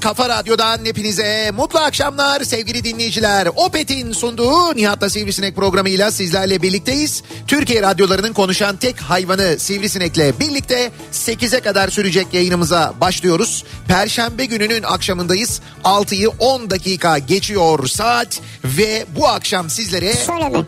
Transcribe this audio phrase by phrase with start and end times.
[0.00, 3.48] kafa radyodan hepinize mutlu akşamlar sevgili dinleyiciler.
[3.56, 7.22] Opet'in sunduğu Nihat'la Sivrisinek programıyla sizlerle birlikteyiz.
[7.46, 13.64] Türkiye radyolarının konuşan tek hayvanı Sivrisinek'le birlikte 8'e kadar sürecek yayınımıza başlıyoruz.
[13.88, 15.60] Perşembe gününün akşamındayız.
[15.84, 20.14] 6'yı 10 dakika geçiyor saat ve bu akşam sizlere...
[20.14, 20.58] Söyleme.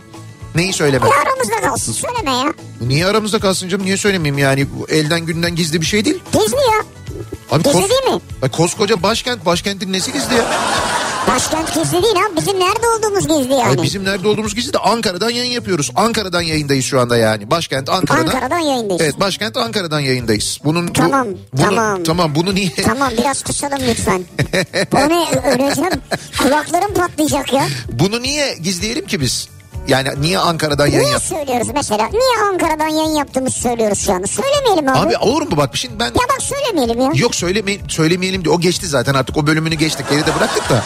[0.55, 1.07] Neyi söyleme?
[1.07, 2.53] Ya aramızda kalsın söyleme ya.
[2.81, 3.87] Niye aramızda kalsın canım?
[3.87, 4.67] Niye söylemeyeyim yani?
[4.79, 6.19] Bu elden günden gizli bir şey değil.
[6.33, 7.02] Gizli ya.
[7.53, 8.21] Abi Gizli kos- değil mi?
[8.43, 10.45] Ay koskoca başkent, başkentin nesi gizli ya?
[11.29, 12.23] Başkent gizli değil ha.
[12.37, 13.69] Bizim nerede olduğumuz gizli yani.
[13.69, 15.91] Ay bizim nerede olduğumuz gizli de Ankara'dan yayın yapıyoruz.
[15.97, 17.51] Ankara'dan yayındayız şu anda yani.
[17.51, 18.27] Başkent Ankara'dan.
[18.27, 19.03] Ankara'dan yayındayız.
[19.03, 20.59] Evet başkent Ankara'dan yayındayız.
[20.65, 22.03] Bunun bu- Tamam, bunu, tamam.
[22.05, 22.75] Tamam bunu niye?
[22.85, 24.25] Tamam biraz kısalım lütfen.
[24.95, 25.93] o ne öleceğim.
[26.43, 27.67] Kulaklarım patlayacak ya.
[27.93, 29.49] Bunu niye gizleyelim ki biz?
[29.89, 31.23] Yani niye Ankara'dan yayın Niye yap?
[31.23, 32.09] söylüyoruz mesela?
[32.09, 34.27] Niye Ankara'dan yayın yaptığımızı söylüyoruz şu anda?
[34.27, 34.99] Söylemeyelim abi.
[34.99, 37.11] Abi olur mu bak şimdi ben Ya bak söylemeyelim ya.
[37.15, 40.83] Yok söyleme, söylemeyelim diye o geçti zaten artık o bölümünü geçtik geride bıraktık da.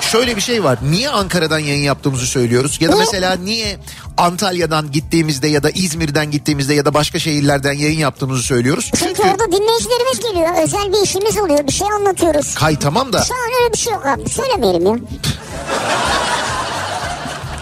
[0.00, 0.78] Şöyle bir şey var.
[0.90, 2.78] Niye Ankara'dan yayın yaptığımızı söylüyoruz?
[2.80, 3.76] Ya da mesela niye
[4.16, 8.90] Antalya'dan gittiğimizde ya da İzmir'den gittiğimizde ya da başka şehirlerden yayın yaptığımızı söylüyoruz?
[8.98, 10.62] Çünkü orada dinleyicilerimiz geliyor.
[10.62, 11.66] Özel bir işimiz oluyor.
[11.66, 12.54] Bir şey anlatıyoruz.
[12.54, 14.28] Kay tamam da Şu an öyle bir şey yok abi.
[14.28, 14.94] Söylemeyelim ya.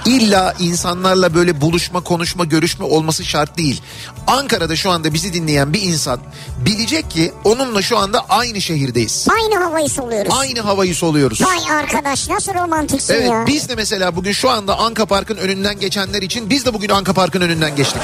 [0.06, 3.82] İlla insanlarla böyle buluşma, konuşma, görüşme olması şart değil.
[4.26, 6.20] Ankara'da şu anda bizi dinleyen bir insan
[6.66, 9.26] bilecek ki onunla şu anda aynı şehirdeyiz.
[9.30, 10.32] Aynı havayı soluyoruz.
[10.38, 11.40] Aynı havayı soluyoruz.
[11.42, 13.44] Vay arkadaş nasıl romantiksin Evet ya.
[13.46, 17.12] biz de mesela bugün şu anda Anka Park'ın önünden geçenler için biz de bugün Anka
[17.12, 18.02] Park'ın önünden geçtik.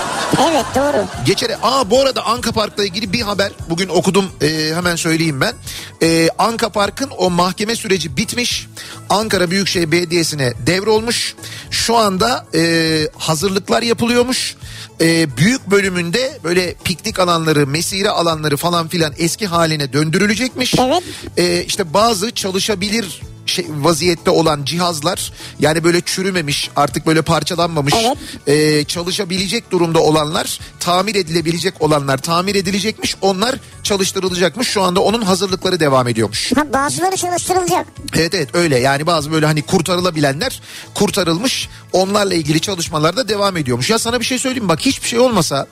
[0.51, 1.05] Evet doğru.
[1.27, 1.57] Geçere.
[1.63, 5.55] Aa bu arada Anka Park'la ilgili bir haber bugün okudum Ee, hemen söyleyeyim ben.
[6.03, 8.67] Ee, Anka Park'ın o mahkeme süreci bitmiş.
[9.11, 11.35] Ankara Büyükşehir Belediyesi'ne devrolmuş.
[11.71, 14.57] Şu anda e, hazırlıklar yapılıyormuş.
[15.01, 20.75] E, büyük bölümünde böyle piknik alanları, mesire alanları falan filan eski haline döndürülecekmiş.
[20.79, 21.03] Evet.
[21.37, 28.17] E, işte bazı çalışabilir şey, vaziyette olan cihazlar yani böyle çürümemiş artık böyle parçalanmamış Evet.
[28.47, 35.81] e, çalışabilecek durumda olanlar tamir edilebilecek olanlar tamir edilecekmiş onlar çalıştırılacakmış şu anda onun hazırlıkları
[35.81, 36.53] devam ediyormuş.
[36.57, 37.87] Ha, bazıları çalıştırılacak.
[38.17, 40.63] Evet evet öyle yani bazı böyle hani kurtarılabilenler
[40.95, 43.91] kurtarılmış onlarla ilgili çalışmalar da devam ediyormuş.
[43.91, 45.67] Ya sana bir şey söyleyeyim bak hiçbir şey olmasa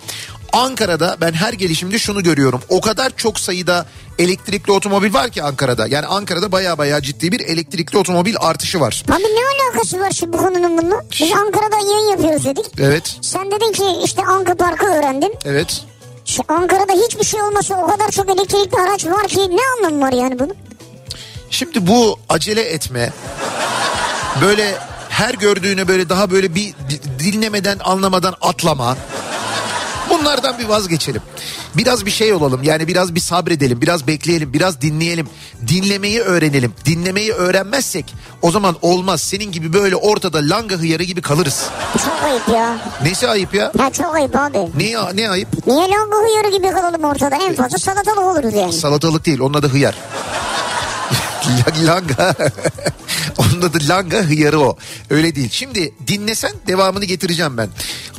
[0.53, 2.63] Ankara'da ben her gelişimde şunu görüyorum.
[2.69, 3.87] O kadar çok sayıda
[4.19, 5.87] elektrikli otomobil var ki Ankara'da.
[5.87, 9.05] Yani Ankara'da baya baya ciddi bir elektrikli otomobil artışı var.
[9.13, 11.05] Abi ne alakası var şimdi bu konunun bununla?
[11.21, 12.65] Biz Ankara'dan yayın yapıyoruz dedik.
[12.81, 13.17] Evet.
[13.23, 15.33] Sen dedin ki işte Anka Park'ı öğrendim.
[15.45, 15.83] Evet.
[16.25, 20.13] Şu Ankara'da hiçbir şey olmasa o kadar çok elektrikli araç var ki ne anlamı var
[20.13, 20.55] yani bunun?
[21.51, 23.13] Şimdi bu acele etme
[24.43, 24.75] böyle
[25.09, 28.97] her gördüğüne böyle daha böyle bir di- dinlemeden anlamadan atlama.
[30.21, 31.23] Bunlardan bir vazgeçelim.
[31.75, 35.29] Biraz bir şey olalım yani biraz bir sabredelim biraz bekleyelim biraz dinleyelim.
[35.69, 36.75] Dinlemeyi öğrenelim.
[36.85, 39.21] Dinlemeyi öğrenmezsek o zaman olmaz.
[39.21, 41.65] Senin gibi böyle ortada langa hıyarı gibi kalırız.
[42.05, 42.79] Çok ayıp ya.
[43.03, 43.73] Nesi ayıp ya?
[43.79, 44.59] Ya çok ayıp abi.
[44.59, 45.67] Ne, ne ayıp?
[45.67, 47.37] Niye longa hıyarı gibi kalalım ortada?
[47.37, 48.73] En fazla salatalık oluruz yani.
[48.73, 49.95] Salatalık değil onun adı hıyar.
[51.87, 52.35] langa.
[53.39, 54.77] Onun adı langa hıyarı o.
[55.11, 55.49] Öyle değil.
[55.53, 57.69] Şimdi dinlesen devamını getireceğim ben.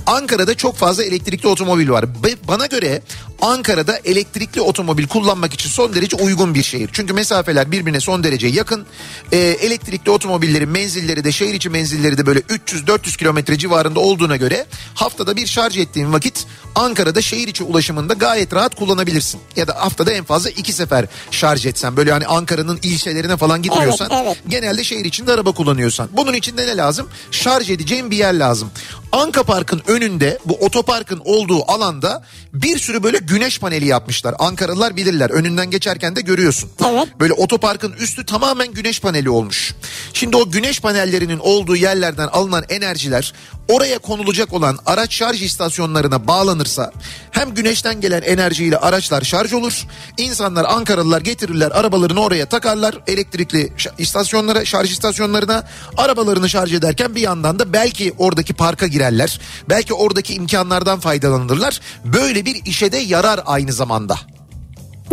[0.09, 2.06] Ankara'da çok fazla elektrikli otomobil var.
[2.47, 3.01] Bana göre
[3.41, 6.89] Ankara'da elektrikli otomobil kullanmak için son derece uygun bir şehir.
[6.94, 8.85] Çünkü mesafeler birbirine son derece yakın.
[9.31, 14.65] Ee, elektrikli otomobillerin menzilleri de şehir içi menzilleri de böyle 300-400 kilometre civarında olduğuna göre
[14.94, 16.45] haftada bir şarj ettiğin vakit
[16.75, 19.41] Ankara'da şehir içi ulaşımında gayet rahat kullanabilirsin.
[19.56, 24.09] Ya da haftada en fazla iki sefer şarj etsen böyle hani Ankara'nın ilçelerine falan gitmiyorsan
[24.11, 24.38] evet, evet.
[24.47, 26.09] genelde şehir içinde araba kullanıyorsan.
[26.11, 27.09] Bunun için de ne lazım?
[27.31, 28.71] Şarj edeceğin bir yer lazım.
[29.11, 32.23] Anka Park'ın önünde bu otoparkın olduğu alanda
[32.53, 34.35] bir sürü böyle güneş paneli yapmışlar.
[34.39, 35.29] Ankaralılar bilirler.
[35.29, 36.69] Önünden geçerken de görüyorsun.
[36.89, 37.07] Evet.
[37.19, 39.75] Böyle otoparkın üstü tamamen güneş paneli olmuş.
[40.13, 43.33] Şimdi o güneş panellerinin olduğu yerlerden alınan enerjiler
[43.69, 46.92] oraya konulacak olan araç şarj istasyonlarına bağlanırsa
[47.31, 49.86] hem güneşten gelen enerjiyle araçlar şarj olur.
[50.18, 55.63] İnsanlar Ankaralılar getirirler arabalarını oraya takarlar elektrikli istasyonlara şarj istasyonlarına
[55.98, 59.39] arabalarını şarj ederken bir yandan da belki oradaki parka girerler.
[59.69, 61.80] Belki oradaki imkanlardan faydalanırlar.
[62.06, 64.18] Böyle bir işe de yarar aynı zamanda.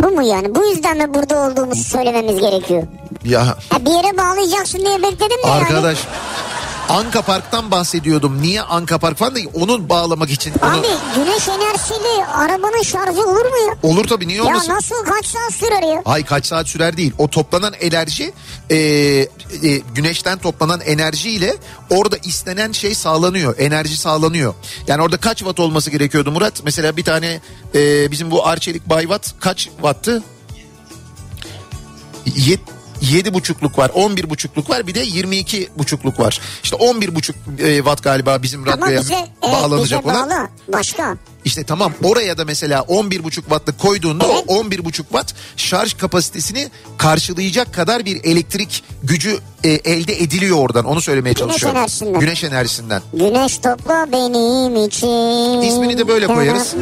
[0.03, 0.55] Bu mu yani?
[0.55, 2.83] Bu yüzden mi burada olduğumuzu söylememiz gerekiyor?
[3.25, 3.45] Ya.
[3.69, 5.97] Ha, bir yere bağlayacaksın diye bekledim de Arkadaş.
[5.97, 6.56] Yani.
[6.89, 8.41] Anka Park'tan bahsediyordum.
[8.41, 9.49] Niye Anka Park falan değil.
[9.53, 10.53] Onun bağlamak için.
[10.61, 10.85] Abi onu...
[11.15, 13.77] güneş enerjisiyle arabanın şarjı olur mu ya?
[13.83, 14.69] Olur tabii niye olmasın?
[14.69, 16.01] Ya nasıl kaç saat sürer ya?
[16.05, 17.13] Hay kaç saat sürer değil.
[17.17, 18.33] O toplanan enerji
[18.69, 19.27] e, e,
[19.95, 21.55] güneşten toplanan enerjiyle
[21.89, 23.55] orada istenen şey sağlanıyor.
[23.59, 24.53] Enerji sağlanıyor.
[24.87, 26.61] Yani orada kaç watt olması gerekiyordu Murat?
[26.63, 27.41] Mesela bir tane
[27.75, 30.23] e, bizim bu Arçelik Bayvat kaç wattı?
[32.35, 32.59] Yet,
[33.01, 36.41] yedi buçukluk var, on bir buçukluk var, bir de yirmi iki buçukluk var.
[36.63, 40.29] İşte on bir buçuk e, watt galiba bizim radyoya bize, bağlanacak evet, bize olan.
[40.29, 40.47] Bağlı.
[40.73, 41.17] Başka.
[41.47, 44.43] İşte tamam oraya da mesela 11,5 wattlık koyduğunda evet.
[44.47, 50.85] o 11,5 watt şarj kapasitesini karşılayacak kadar bir elektrik gücü e, elde ediliyor oradan.
[50.85, 51.77] Onu söylemeye Güneş çalışıyorum.
[51.77, 52.19] Enerjisinden.
[52.19, 53.01] Güneş enerjisinden.
[53.13, 55.61] Güneş topla benim için.
[55.61, 56.75] İsmini de böyle koyarız.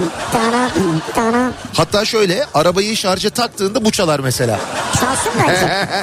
[1.74, 4.60] Hatta şöyle arabayı şarja taktığında bu çalar mesela.
[5.00, 5.88] Çalsın bence.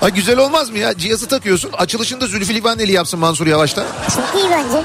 [0.00, 0.98] Ha güzel olmaz mı ya?
[0.98, 1.70] Cihazı takıyorsun.
[1.72, 3.84] Açılışında Zülfü Livaneli yapsın Mansur Yavaş'ta.
[4.16, 4.84] Çok iyi bence.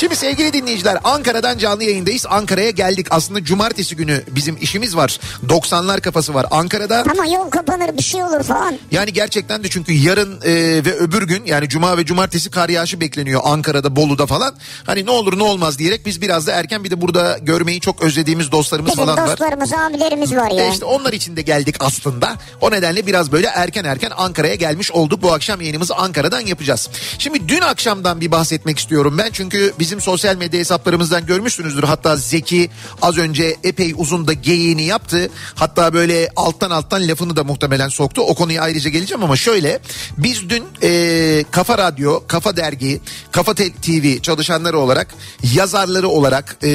[0.00, 2.26] Şimdi sevgili dinleyiciler Ankara'dan canlı yayındayız.
[2.28, 3.06] Ankara'ya geldik.
[3.10, 5.20] Aslında cumartesi günü bizim işimiz var.
[5.48, 7.04] 90'lar kafası var Ankara'da.
[7.10, 8.78] Ama yol kapanır bir şey olur falan.
[8.90, 10.52] Yani gerçekten de çünkü yarın e,
[10.84, 14.54] ve öbür gün yani cuma ve cumartesi kar yağışı bekleniyor Ankara'da, Bolu'da falan.
[14.84, 18.02] Hani ne olur ne olmaz diyerek biz biraz da erken bir de burada görmeyi çok
[18.02, 19.30] özlediğimiz dostlarımız Bizim falan var.
[19.30, 20.64] dostlarımız, abilerimiz var ya.
[20.64, 22.36] E işte onlar için de geldik aslında.
[22.60, 25.22] O nedenle biraz böyle erken erken Ankara'ya gelmiş olduk.
[25.22, 26.88] Bu akşam yayınımızı Ankara'dan yapacağız.
[27.18, 29.30] Şimdi dün akşamdan bir bahsetmek istiyorum ben.
[29.32, 31.82] Çünkü biz bizim sosyal medya hesaplarımızdan görmüşsünüzdür.
[31.82, 32.70] Hatta Zeki
[33.02, 35.30] az önce epey uzun da geyiğini yaptı.
[35.54, 38.22] Hatta böyle alttan alttan lafını da muhtemelen soktu.
[38.22, 39.78] O konuya ayrıca geleceğim ama şöyle.
[40.18, 43.00] Biz dün e, Kafa Radyo, Kafa Dergi,
[43.32, 45.14] Kafa TV çalışanları olarak,
[45.54, 46.68] yazarları olarak e,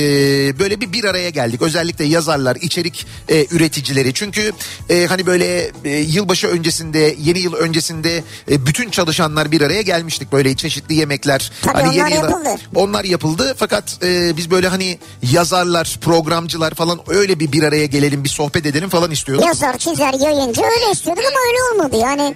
[0.60, 1.62] böyle bir bir araya geldik.
[1.62, 4.14] Özellikle yazarlar, içerik e, üreticileri.
[4.14, 4.52] Çünkü
[4.90, 10.32] e, hani böyle e, yılbaşı öncesinde, yeni yıl öncesinde e, bütün çalışanlar bir araya gelmiştik.
[10.32, 11.52] Böyle çeşitli yemekler.
[11.62, 12.50] Tabii hani onlar yeni yıla, yapıldı.
[12.76, 15.00] Onlar yapıldı fakat e, biz böyle hani
[15.32, 19.46] yazarlar, programcılar falan öyle bir bir araya gelelim, bir sohbet edelim falan istiyorduk.
[19.46, 22.36] Yazar, çizer, yayıncı öyle istiyorduk ama öyle olmadı yani.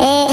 [0.00, 0.28] Ee...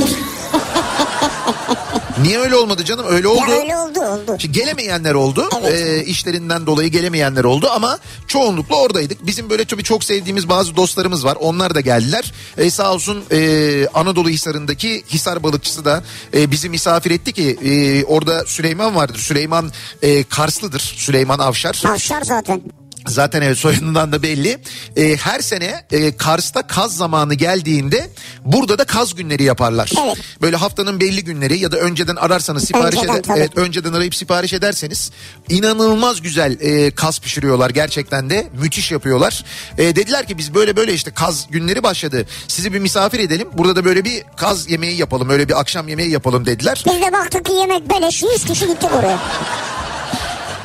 [2.21, 3.05] Niye öyle olmadı canım?
[3.09, 3.51] Öyle oldu.
[3.51, 4.37] Ya öyle oldu oldu.
[4.39, 5.49] Şimdi gelemeyenler oldu.
[5.61, 5.73] Evet.
[5.73, 9.25] Ee, işlerinden dolayı gelemeyenler oldu ama çoğunlukla oradaydık.
[9.27, 11.37] Bizim böyle tabii çok sevdiğimiz bazı dostlarımız var.
[11.39, 12.33] Onlar da geldiler.
[12.57, 18.03] Ee, sağ olsun e, Anadolu Hisarı'ndaki Hisar balıkçısı da e, bizi misafir etti ki e,
[18.05, 19.19] orada Süleyman vardır.
[19.19, 19.71] Süleyman
[20.01, 20.79] e, Karslıdır.
[20.97, 21.81] Süleyman Avşar.
[21.87, 22.61] Avşar zaten.
[23.07, 24.57] Zaten evet soyadından da belli.
[24.95, 28.09] E, her sene e, Kars'ta kaz zamanı geldiğinde
[28.45, 29.91] burada da kaz günleri yaparlar.
[30.05, 30.17] Evet.
[30.41, 34.53] Böyle haftanın belli günleri ya da önceden ararsanız sipariş Önceden, eder, evet, önceden arayıp sipariş
[34.53, 35.11] ederseniz
[35.49, 39.45] inanılmaz güzel e, kaz pişiriyorlar gerçekten de müthiş yapıyorlar.
[39.77, 42.25] E, dediler ki biz böyle böyle işte kaz günleri başladı.
[42.47, 43.47] Sizi bir misafir edelim.
[43.53, 45.29] Burada da böyle bir kaz yemeği yapalım.
[45.29, 46.83] Öyle bir akşam yemeği yapalım dediler.
[46.85, 49.19] Biz de baktık ki yemek beleş 100 kişi gitti buraya.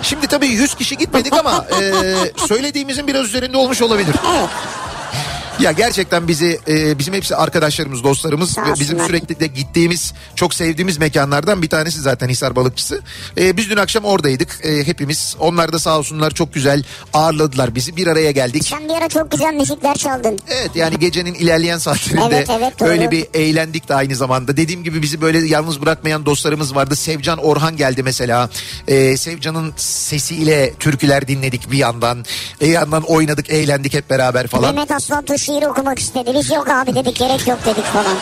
[0.02, 2.14] Şimdi tabii 100 kişi gitmedik ama e,
[2.46, 4.14] söylediğimizin biraz üzerinde olmuş olabilir.
[4.36, 4.48] Evet.
[5.60, 10.98] Ya gerçekten bizi e, bizim hepsi arkadaşlarımız, dostlarımız ve bizim sürekli de gittiğimiz, çok sevdiğimiz
[10.98, 13.00] mekanlardan bir tanesi zaten Hisar Balıkçısı.
[13.38, 15.36] E, biz dün akşam oradaydık e, hepimiz.
[15.40, 17.96] Onlar da sağ olsunlar çok güzel ağırladılar bizi.
[17.96, 18.64] Bir araya geldik.
[18.64, 20.38] Sen bir ara çok güzel müzikler çaldın.
[20.48, 22.88] Evet yani gecenin ilerleyen saatlerinde Evet, evet, doğru.
[22.88, 24.56] öyle bir eğlendik de aynı zamanda.
[24.56, 26.96] Dediğim gibi bizi böyle yalnız bırakmayan dostlarımız vardı.
[26.96, 28.50] Sevcan Orhan geldi mesela.
[28.88, 32.24] E, Sevcan'ın sesiyle türküler dinledik bir yandan.
[32.60, 34.74] Bir yandan oynadık, eğlendik hep beraber falan.
[34.74, 36.34] Mehmet Aslan Tuş şiir okumak istedi.
[36.34, 38.16] Biz yok abi dedik gerek yok dedik falan.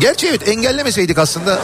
[0.00, 1.58] Gerçi evet engellemeseydik aslında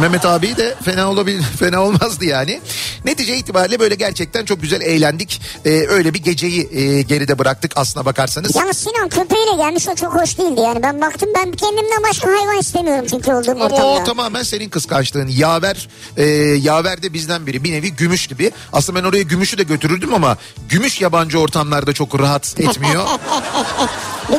[0.00, 2.60] Mehmet abi de fena olabilir fena olmazdı yani.
[3.04, 5.40] Netice itibariyle böyle gerçekten çok güzel eğlendik.
[5.64, 8.56] Ee, öyle bir geceyi e, geride bıraktık aslına bakarsanız.
[8.56, 10.82] Yalnız Sinan köpeğiyle gelmiş o çok hoş değildi yani.
[10.82, 13.86] Ben baktım ben kendimden başka hayvan istemiyorum çünkü olduğum Ama ortamda.
[13.86, 15.28] o tamamen senin kıskançlığın.
[15.28, 16.24] Yaver, e,
[16.62, 17.64] yaver de bizden biri.
[17.64, 18.50] Bir nevi gümüş gibi.
[18.72, 20.36] Aslında ben oraya gümüşü de götürürdüm ama
[20.68, 23.04] gümüş yabancı ortamlarda çok rahat etmiyor.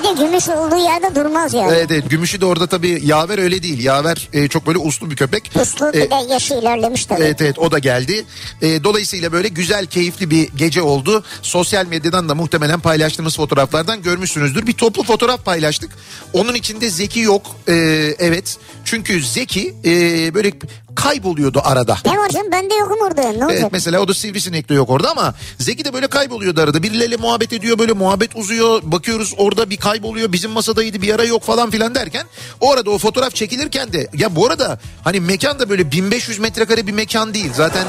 [0.09, 1.71] De gümüş olduğu yerde durmaz yani.
[1.71, 3.83] evet, evet gümüşü de orada tabii yaver öyle değil.
[3.83, 5.51] Yaver e, çok böyle uslu bir köpek.
[5.53, 7.23] Puslu E, bir de yaşı ilerlemiş tabii.
[7.23, 8.25] Evet evet o da geldi.
[8.61, 11.23] E, dolayısıyla böyle güzel keyifli bir gece oldu.
[11.41, 14.67] Sosyal medyadan da muhtemelen paylaştığımız fotoğraflardan görmüşsünüzdür.
[14.67, 15.91] Bir toplu fotoğraf paylaştık.
[16.33, 17.55] Onun içinde Zeki yok.
[17.67, 17.73] E,
[18.19, 18.57] evet.
[18.85, 19.91] Çünkü Zeki e,
[20.33, 20.51] böyle
[20.95, 21.97] kayboluyordu arada.
[22.05, 23.59] Ne var canım ben de yokum orada ne olacak?
[23.61, 26.83] Evet mesela o da sivrisinek de yok orada ama Zeki de böyle kayboluyordu arada.
[26.83, 28.81] Birileriyle muhabbet ediyor böyle muhabbet uzuyor.
[28.83, 32.25] Bakıyoruz orada bir kayboluyor bizim masadaydı bir ara yok falan filan derken.
[32.61, 36.87] O arada o fotoğraf çekilirken de ya bu arada hani mekan da böyle 1500 metrekare
[36.87, 37.51] bir mekan değil.
[37.53, 37.87] Zaten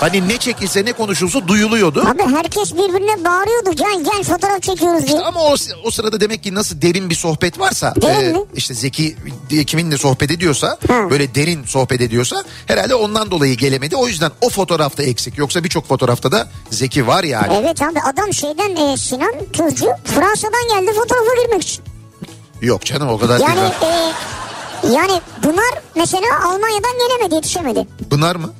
[0.00, 2.00] hani ne çekilse ne konuşulsa duyuluyordu.
[2.00, 5.20] Abi herkes birbirine bağırıyordu gel gel fotoğraf çekiyoruz diye.
[5.20, 8.44] Ama o, o sırada demek ki nasıl derin bir sohbet varsa Derin mi?
[8.54, 9.16] işte Zeki
[9.50, 11.10] diye kiminle sohbet ediyorsa Ha.
[11.10, 13.96] böyle derin sohbet ediyorsa herhalde ondan dolayı gelemedi.
[13.96, 15.38] O yüzden o fotoğrafta eksik.
[15.38, 17.54] Yoksa birçok fotoğrafta da Zeki var yani.
[17.62, 21.84] Evet abi adam şeyden e, Sinan Tuzcu Fransa'dan geldi fotoğrafa girmek için.
[22.62, 23.92] Yok canım o kadar Yani değil.
[23.92, 27.86] e, yani Pınar mesela Almanya'dan gelemedi yetişemedi.
[28.10, 28.52] Pınar mı?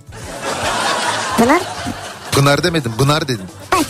[1.38, 1.62] Pınar
[2.32, 2.92] Pınar demedim.
[2.98, 3.46] Pınar dedim.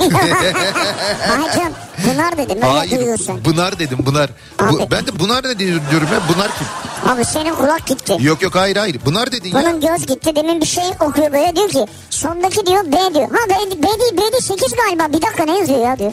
[1.28, 1.72] Canım
[2.12, 2.98] Pınar dedim öyle Hayır.
[2.98, 3.42] duyuyorsun.
[3.42, 4.04] Pınar dedim.
[4.04, 4.30] Pınar.
[4.60, 4.90] Bu, Abi.
[4.90, 6.20] ben de Pınar ne diyorum ya?
[6.32, 6.66] Pınar kim?
[7.10, 8.16] Abi senin kulak gitti.
[8.20, 8.98] Yok yok hayır hayır.
[8.98, 9.62] Pınar dedin ya.
[9.62, 13.28] Bunun göz gitti demin bir şey okuyor böyle diyor ki sondaki diyor B diyor.
[13.30, 16.12] Ha B, B değil B değil 8 galiba bir dakika ne yazıyor ya diyor.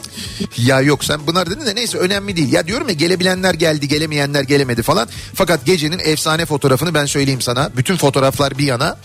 [0.56, 2.52] Ya yok sen Pınar dedin de neyse önemli değil.
[2.52, 5.08] Ya diyorum ya gelebilenler geldi gelemeyenler gelemedi falan.
[5.34, 7.70] Fakat gecenin efsane fotoğrafını ben söyleyeyim sana.
[7.76, 8.96] Bütün fotoğraflar bir yana.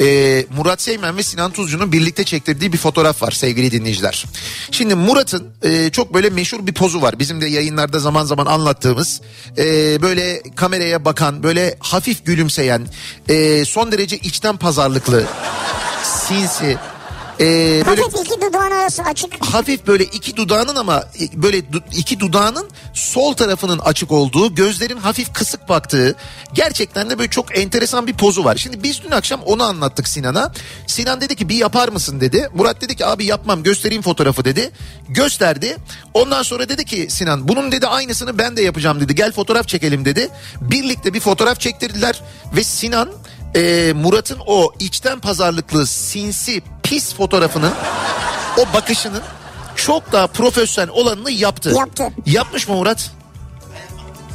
[0.00, 4.24] Ee, Murat Seymen ve Sinan Tuzcu'nun birlikte çektirdiği bir fotoğraf var sevgili dinleyiciler.
[4.70, 7.18] Şimdi Murat'ın e, çok böyle meşhur bir pozu var.
[7.18, 9.20] Bizim de yayınlarda zaman zaman anlattığımız.
[9.58, 9.62] e,
[10.02, 12.86] böyle kameraya bakan böyle hafif gülümseyen
[13.28, 15.24] e, son derece içten pazarlıklı
[16.02, 16.78] sinsi.
[17.40, 19.44] E, böyle Hafif iki dudağın arası açık.
[19.44, 25.32] hafif böyle iki dudağının ama böyle du- iki dudağının sol tarafının açık olduğu, gözlerin hafif
[25.32, 26.16] kısık baktığı
[26.54, 28.56] gerçekten de böyle çok enteresan bir pozu var.
[28.56, 30.52] Şimdi biz dün akşam onu anlattık Sinan'a.
[30.86, 32.48] Sinan dedi ki bir yapar mısın dedi.
[32.54, 34.70] Murat dedi ki abi yapmam göstereyim fotoğrafı dedi.
[35.08, 35.76] Gösterdi.
[36.14, 39.14] Ondan sonra dedi ki Sinan bunun dedi aynısını ben de yapacağım dedi.
[39.14, 40.30] Gel fotoğraf çekelim dedi.
[40.60, 42.22] Birlikte bir fotoğraf çektirdiler
[42.56, 43.08] ve Sinan
[43.56, 47.72] e, Murat'ın o içten pazarlıklı sinsi pis fotoğrafının
[48.58, 49.22] o bakışının
[49.76, 51.70] çok daha profesyonel olanını yaptı.
[51.76, 52.08] Yaptı.
[52.26, 53.10] Yapmış mı Murat?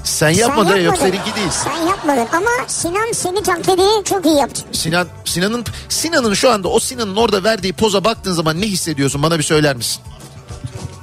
[0.04, 1.12] Sen yapmadın Sen yok yapmadın.
[1.12, 1.50] seninki değil.
[1.50, 4.62] Sen yapmadın ama Sinan seni taklidini çok iyi yaptı.
[4.72, 9.38] Sinan Sinan'ın Sinan'ın şu anda o Sinan'ın orada verdiği poza baktığın zaman ne hissediyorsun bana
[9.38, 10.02] bir söyler misin?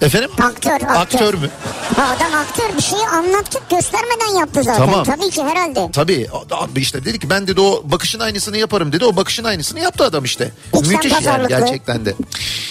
[0.02, 0.30] Efendim?
[0.42, 0.88] Aktör, aktör.
[0.96, 1.50] Aktör mü?
[1.96, 4.86] Ha, adam aktör bir şeyi anlattık göstermeden yaptı zaten.
[4.86, 5.04] Tamam.
[5.04, 5.90] Tabii ki herhalde.
[5.92, 9.04] Tabii abi işte dedi ki ben dedi o bakışın aynısını yaparım dedi.
[9.04, 10.52] O bakışın aynısını yaptı adam işte.
[10.74, 12.14] İçten Müthiş yani gerçekten de.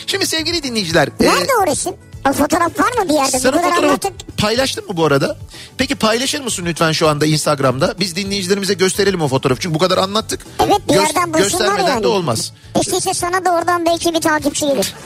[0.07, 1.07] Şimdi sevgili dinleyiciler.
[1.07, 1.93] e, Nerede o resim?
[2.29, 3.39] O fotoğraf var mı bir yerde?
[3.39, 4.13] Sen Bu o fotoğrafı anlattık.
[4.37, 5.37] paylaştın mı bu arada?
[5.77, 7.95] Peki paylaşır mısın lütfen şu anda Instagram'da?
[7.99, 9.61] Biz dinleyicilerimize gösterelim o fotoğrafı.
[9.61, 10.45] Çünkü bu kadar anlattık.
[10.59, 12.03] Evet bir Gö- yerden Göstermeden yani.
[12.03, 12.53] de olmaz.
[12.81, 14.93] İşte ise sana da oradan belki bir takipçi gelir.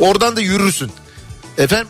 [0.00, 0.92] Oradan da yürürsün.
[1.58, 1.88] Efendim?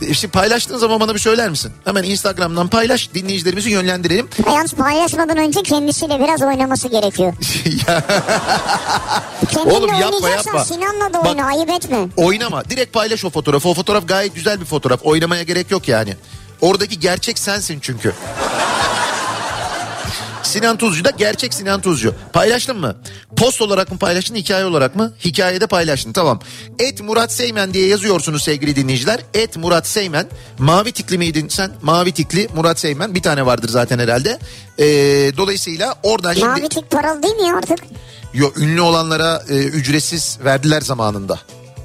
[0.00, 1.72] İşte paylaştığın zaman bana bir söyler misin?
[1.84, 4.28] Hemen Instagram'dan paylaş dinleyicilerimizi yönlendirelim.
[4.46, 7.34] Yalnız paylaşmadan önce kendisiyle biraz oynaması gerekiyor.
[9.50, 10.64] Kendinle Oğlum yapma, yapma.
[10.64, 11.98] Sinan'la da Bak- oyna ayıp etme.
[12.16, 12.64] Oynama.
[12.64, 13.68] Direkt paylaş o fotoğrafı.
[13.68, 15.00] O fotoğraf gayet güzel bir fotoğraf.
[15.02, 16.16] Oynamaya gerek yok yani.
[16.60, 18.12] Oradaki gerçek sensin çünkü.
[20.56, 22.14] Sinan Tuzcu da gerçek Sinan Tuzcu.
[22.32, 22.96] Paylaştın mı?
[23.36, 25.12] Post olarak mı paylaştın, hikaye olarak mı?
[25.24, 26.40] Hikayede paylaştın tamam.
[26.78, 29.20] Et Murat Seymen diye yazıyorsunuz sevgili dinleyiciler.
[29.34, 30.26] Et Murat Seymen.
[30.58, 31.70] Mavi tikli miydin sen?
[31.82, 33.14] Mavi tikli Murat Seymen.
[33.14, 34.38] Bir tane vardır zaten herhalde.
[34.78, 34.84] Ee,
[35.36, 36.46] dolayısıyla oradan şimdi...
[36.46, 37.78] Mavi tik paralı değil mi ya artık?
[38.34, 41.38] Yo, ünlü olanlara e, ücretsiz verdiler zamanında.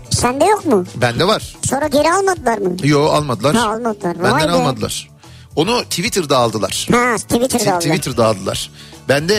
[0.10, 0.86] Sende yok mu?
[0.96, 1.56] Bende var.
[1.70, 2.76] Sonra geri almadılar mı?
[2.84, 3.56] Yo almadılar.
[3.56, 4.24] Ha, almadılar.
[4.24, 5.11] Benden Vay almadılar.
[5.56, 6.88] Onu Twitter'da aldılar.
[6.92, 7.80] Ha Twitter'da aldılar.
[7.80, 8.72] Twitter'da aldılar.
[9.10, 9.36] Bende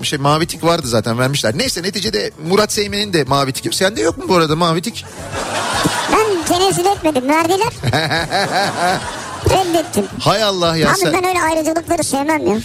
[0.00, 1.58] e, şey mavi tik vardı zaten vermişler.
[1.58, 3.76] Neyse neticede Murat Seymen'in de mavi tiki.
[3.76, 5.04] Sende yok mu bu arada mavi tik?
[6.12, 7.28] Ben tenezzül etmedim.
[7.28, 7.72] Verdiler.
[9.50, 10.06] Reddettim.
[10.20, 11.12] Hay Allah ya Abi sen.
[11.12, 12.56] ben öyle ayrıcalıkları sevmem ya.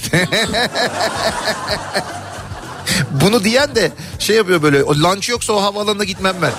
[3.12, 4.84] Bunu diyen de şey yapıyor böyle.
[4.84, 6.52] O lunch yoksa o havaalanına gitmem ben.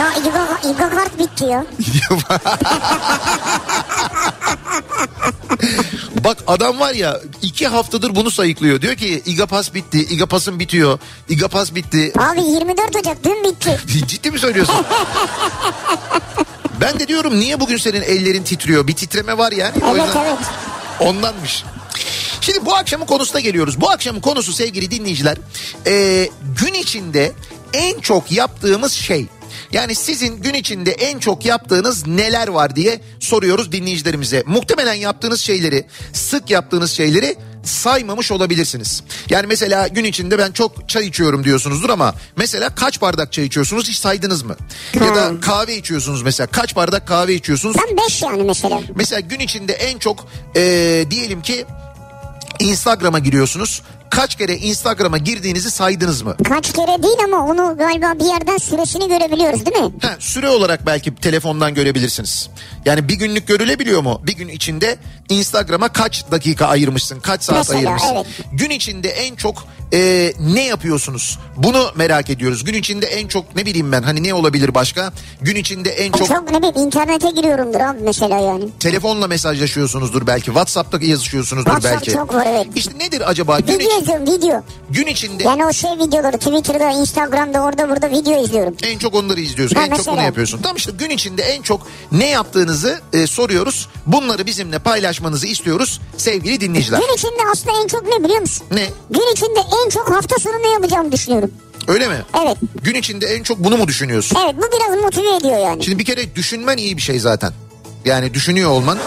[0.00, 1.64] Ya İGA, İGA kart bitti ya.
[6.24, 8.82] Bak adam var ya iki haftadır bunu sayıklıyor.
[8.82, 9.98] Diyor ki İGAPAS bitti.
[9.98, 10.98] İGAPAS'ın bitiyor.
[11.28, 12.12] İGAPAS bitti.
[12.18, 13.80] Abi 24 Ocak dün bitti.
[14.08, 14.74] Ciddi mi söylüyorsun?
[16.80, 18.86] ben de diyorum niye bugün senin ellerin titriyor?
[18.86, 19.74] Bir titreme var yani.
[19.84, 20.38] O Evet yüzden evet.
[21.00, 21.64] Ondanmış.
[22.40, 23.80] Şimdi bu akşamın konusuna geliyoruz.
[23.80, 25.36] Bu akşamın konusu sevgili dinleyiciler
[25.86, 26.28] e,
[26.62, 27.32] gün içinde
[27.72, 29.26] en çok yaptığımız şey.
[29.72, 34.42] Yani sizin gün içinde en çok yaptığınız neler var diye soruyoruz dinleyicilerimize.
[34.46, 39.02] Muhtemelen yaptığınız şeyleri, sık yaptığınız şeyleri saymamış olabilirsiniz.
[39.30, 43.88] Yani mesela gün içinde ben çok çay içiyorum diyorsunuzdur ama mesela kaç bardak çay içiyorsunuz
[43.88, 44.56] hiç saydınız mı?
[44.94, 47.76] Ya da kahve içiyorsunuz mesela kaç bardak kahve içiyorsunuz?
[47.76, 48.80] Ben 5 yani mesela.
[48.94, 51.66] Mesela gün içinde en çok e, diyelim ki
[52.58, 53.82] Instagram'a giriyorsunuz.
[54.10, 56.36] Kaç kere Instagram'a girdiğinizi saydınız mı?
[56.48, 59.90] Kaç kere değil ama onu galiba bir yerden süresini görebiliyoruz değil mi?
[60.02, 62.48] Ha, süre olarak belki telefondan görebilirsiniz.
[62.88, 64.20] Yani bir günlük görülebiliyor mu?
[64.26, 64.96] Bir gün içinde
[65.28, 67.20] Instagram'a kaç dakika ayırmışsın?
[67.20, 68.14] Kaç saat Mesela, ayırmışsın?
[68.14, 68.26] evet.
[68.52, 71.38] Gün içinde en çok e, ne yapıyorsunuz?
[71.56, 72.64] Bunu merak ediyoruz.
[72.64, 75.12] Gün içinde en çok ne bileyim ben hani ne olabilir başka?
[75.40, 78.64] Gün içinde en Çok, çok ne bileyim internete giriyorumdur abi mesela yani.
[78.80, 80.44] telefonla mesajlaşıyorsunuzdur belki.
[80.46, 82.12] WhatsApp'ta yazışıyorsunuzdur WhatsApp belki.
[82.12, 82.66] çok var, evet.
[82.74, 83.60] İşte nedir acaba?
[83.60, 84.62] Gün, Video iç- izliyorum video.
[84.90, 88.74] gün içinde Yani o şey videoları Twitter'da, Instagram'da orada burada video izliyorum.
[88.82, 89.76] En çok onları izliyorsun.
[89.76, 90.22] Ha, en çok bunu mesela.
[90.26, 90.60] yapıyorsun.
[90.62, 92.30] Tamam işte gün içinde en çok ne
[92.86, 93.88] yaptığınızı e, soruyoruz.
[94.06, 96.98] Bunları bizimle paylaşmanızı istiyoruz sevgili dinleyiciler.
[97.00, 98.66] Gün içinde aslında en çok ne biliyor musun?
[98.70, 98.86] Ne?
[99.10, 101.50] Gün içinde en çok hafta sonu ne yapacağımı düşünüyorum.
[101.88, 102.22] Öyle mi?
[102.44, 102.56] Evet.
[102.82, 104.38] Gün içinde en çok bunu mu düşünüyorsun?
[104.44, 105.84] Evet bu biraz motive ediyor yani.
[105.84, 107.52] Şimdi bir kere düşünmen iyi bir şey zaten.
[108.04, 108.98] Yani düşünüyor olman.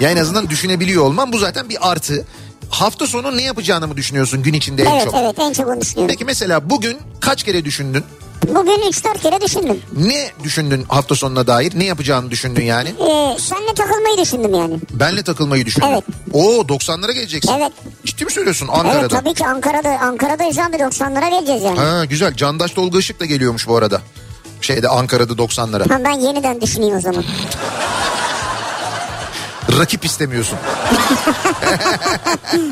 [0.00, 2.26] ya en azından düşünebiliyor olman bu zaten bir artı.
[2.70, 5.14] Hafta sonu ne yapacağını mı düşünüyorsun gün içinde en Evet çok?
[5.14, 6.08] evet en çok onu düşünüyorum.
[6.12, 8.04] Peki mesela bugün kaç kere düşündün?
[8.48, 9.80] Bugün 3-4 kere düşündüm.
[9.96, 11.72] Ne düşündün hafta sonuna dair?
[11.78, 12.88] Ne yapacağını düşündün yani?
[12.88, 14.78] Ee, seninle takılmayı düşündüm yani.
[14.90, 15.86] Benle takılmayı düşündün.
[15.86, 16.04] Evet.
[16.32, 17.52] Oo 90'lara geleceksin.
[17.58, 17.72] Evet.
[18.04, 19.08] Ciddi mi söylüyorsun Evet Ankara'da?
[19.20, 21.78] tabii ki Ankara'da Ankara'dayız abi 90'lara geleceğiz yani.
[21.78, 22.34] Ha güzel.
[22.34, 24.00] Candaş Tolga Işık da geliyormuş bu arada.
[24.60, 25.88] Şeyde Ankara'da 90'lara.
[25.92, 27.24] Ha, ben yeniden düşüneyim o zaman.
[29.78, 30.58] Rakip istemiyorsun.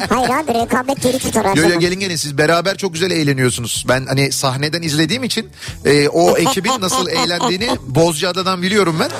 [0.08, 3.84] Hayır abi rekabet geri tutar Yo, yo, gelin gelin siz beraber çok güzel eğleniyorsunuz.
[3.88, 5.50] Ben hani sahneden izlediğim için
[5.84, 9.10] e, o ekibin nasıl eğlendiğini Bozcaada'dan biliyorum ben.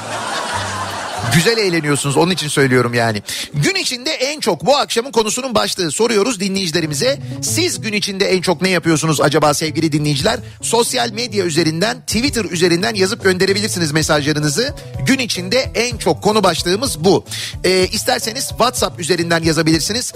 [1.35, 3.23] Güzel eğleniyorsunuz onun için söylüyorum yani.
[3.55, 7.19] Gün içinde en çok bu akşamın konusunun başlığı soruyoruz dinleyicilerimize.
[7.43, 10.39] Siz gün içinde en çok ne yapıyorsunuz acaba sevgili dinleyiciler?
[10.63, 14.75] Sosyal medya üzerinden Twitter üzerinden yazıp gönderebilirsiniz mesajlarınızı.
[15.07, 17.25] Gün içinde en çok konu başlığımız bu.
[17.65, 20.13] Ee, isterseniz WhatsApp üzerinden yazabilirsiniz.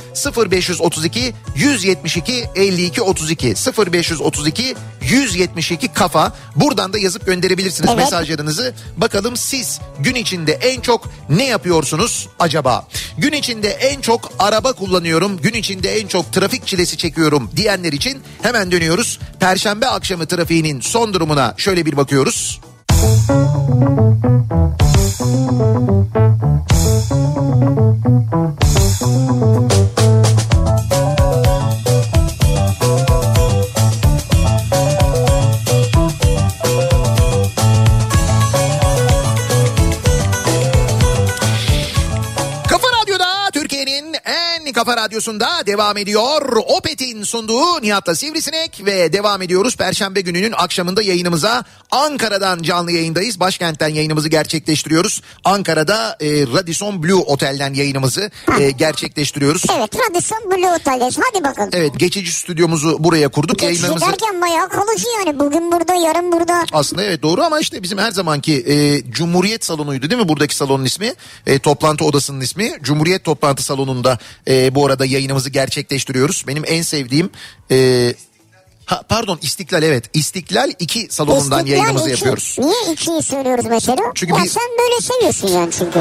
[0.51, 3.55] 0532 172 52 32
[3.93, 6.33] 0532 172 kafa.
[6.57, 8.05] Buradan da yazıp gönderebilirsiniz Evet.
[8.05, 8.75] mesajlarınızı.
[8.97, 10.94] Bakalım siz gün içinde en çok
[11.29, 12.87] ne yapıyorsunuz acaba?
[13.19, 18.23] Gün içinde en çok araba kullanıyorum, gün içinde en çok trafik çilesi çekiyorum diyenler için
[18.43, 19.19] hemen dönüyoruz.
[19.41, 22.61] Perşembe akşamı trafiğinin son durumuna şöyle bir bakıyoruz.
[28.95, 29.94] Kafa
[44.85, 46.57] kafa radyosunda devam ediyor.
[46.67, 49.77] Opet'in sunduğu Nihat'la Sivrisinek ve devam ediyoruz.
[49.77, 53.41] Perşembe gününün akşamında yayınımıza Ankara'dan canlı yayındayız.
[53.41, 55.23] Başkentten yayınımızı gerçekleştiriyoruz.
[55.45, 59.63] Ankara'da e, Radisson Blue Otel'den yayınımızı e, gerçekleştiriyoruz.
[59.79, 61.71] Evet Radisson Blue Otel'deyiz hadi bakalım.
[61.73, 63.59] Evet geçici stüdyomuzu buraya kurduk.
[63.59, 64.07] Geçici Yayınlarımızı...
[64.07, 65.39] derken bayağı kalıcı yani.
[65.39, 66.65] Bugün burada yarın burada.
[66.73, 70.85] Aslında evet doğru ama işte bizim her zamanki e, Cumhuriyet Salonu'ydu değil mi buradaki salonun
[70.85, 71.13] ismi?
[71.47, 72.73] E, toplantı odasının ismi.
[72.83, 74.19] Cumhuriyet Toplantı Salonu'nda
[74.49, 76.45] e, bu arada yayınımızı gerçekleştiriyoruz.
[76.49, 77.31] Benim en sevdiğim...
[77.71, 78.15] E,
[78.87, 82.11] ha, pardon İstiklal evet İstiklal 2 salonundan İstiklal yayınımızı iki.
[82.11, 82.57] yapıyoruz.
[82.59, 84.03] Niye ikiyi söylüyoruz mesela?
[84.15, 85.99] Çünkü ya bir- sen böyle seviyorsun yani çünkü.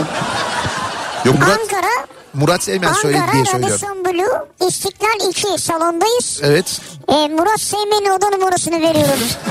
[1.26, 3.88] Yok Murat, Ankara, Murat Seymen söyledi diye Ankara söylüyorum.
[3.88, 6.40] Radisson Blue İstiklal 2 salondayız.
[6.44, 6.82] Evet.
[7.08, 9.38] E, Murat Seymen'in oda numarasını veriyoruz.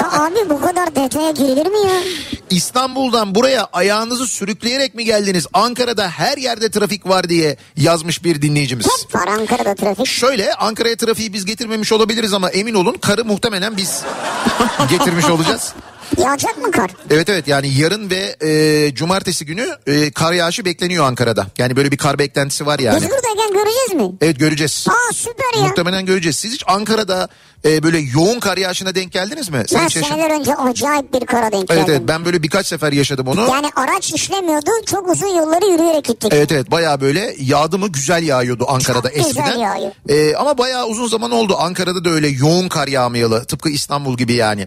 [0.00, 2.00] Ya abi bu kadar detaya girilir mi ya?
[2.50, 5.46] İstanbul'dan buraya ayağınızı sürükleyerek mi geldiniz?
[5.52, 8.86] Ankara'da her yerde trafik var diye yazmış bir dinleyicimiz.
[8.86, 10.06] Hep var Ankara'da trafik.
[10.06, 14.02] Şöyle Ankara'ya trafiği biz getirmemiş olabiliriz ama emin olun karı muhtemelen biz
[14.90, 15.72] getirmiş olacağız.
[16.18, 16.90] Yağacak mı kar?
[17.10, 21.46] Evet evet yani yarın ve e, cumartesi günü e, kar yağışı bekleniyor Ankara'da.
[21.58, 22.96] Yani böyle bir kar beklentisi var yani.
[22.96, 24.16] Biz buradayken göreceğiz mi?
[24.20, 24.86] Evet göreceğiz.
[24.88, 25.62] Aa süper ya.
[25.62, 26.36] Muhtemelen göreceğiz.
[26.36, 27.28] Siz hiç Ankara'da
[27.64, 29.64] e, böyle yoğun kar yağışına denk geldiniz mi?
[29.68, 31.94] Sen hiç yaşadın- seneler önce acayip bir kara denk Evet geldim.
[31.98, 33.40] evet ben böyle birkaç sefer yaşadım onu.
[33.50, 34.70] Yani araç işlemiyordu.
[34.86, 36.32] Çok uzun yolları yürüyerek gittik.
[36.34, 39.58] Evet evet bayağı böyle yağdı mı güzel yağıyordu Ankara'da Çok güzel eskiden.
[39.58, 39.92] yağıyor.
[40.08, 44.32] Ee, ama bayağı uzun zaman oldu Ankara'da da öyle yoğun kar yağmayalı tıpkı İstanbul gibi
[44.34, 44.66] yani.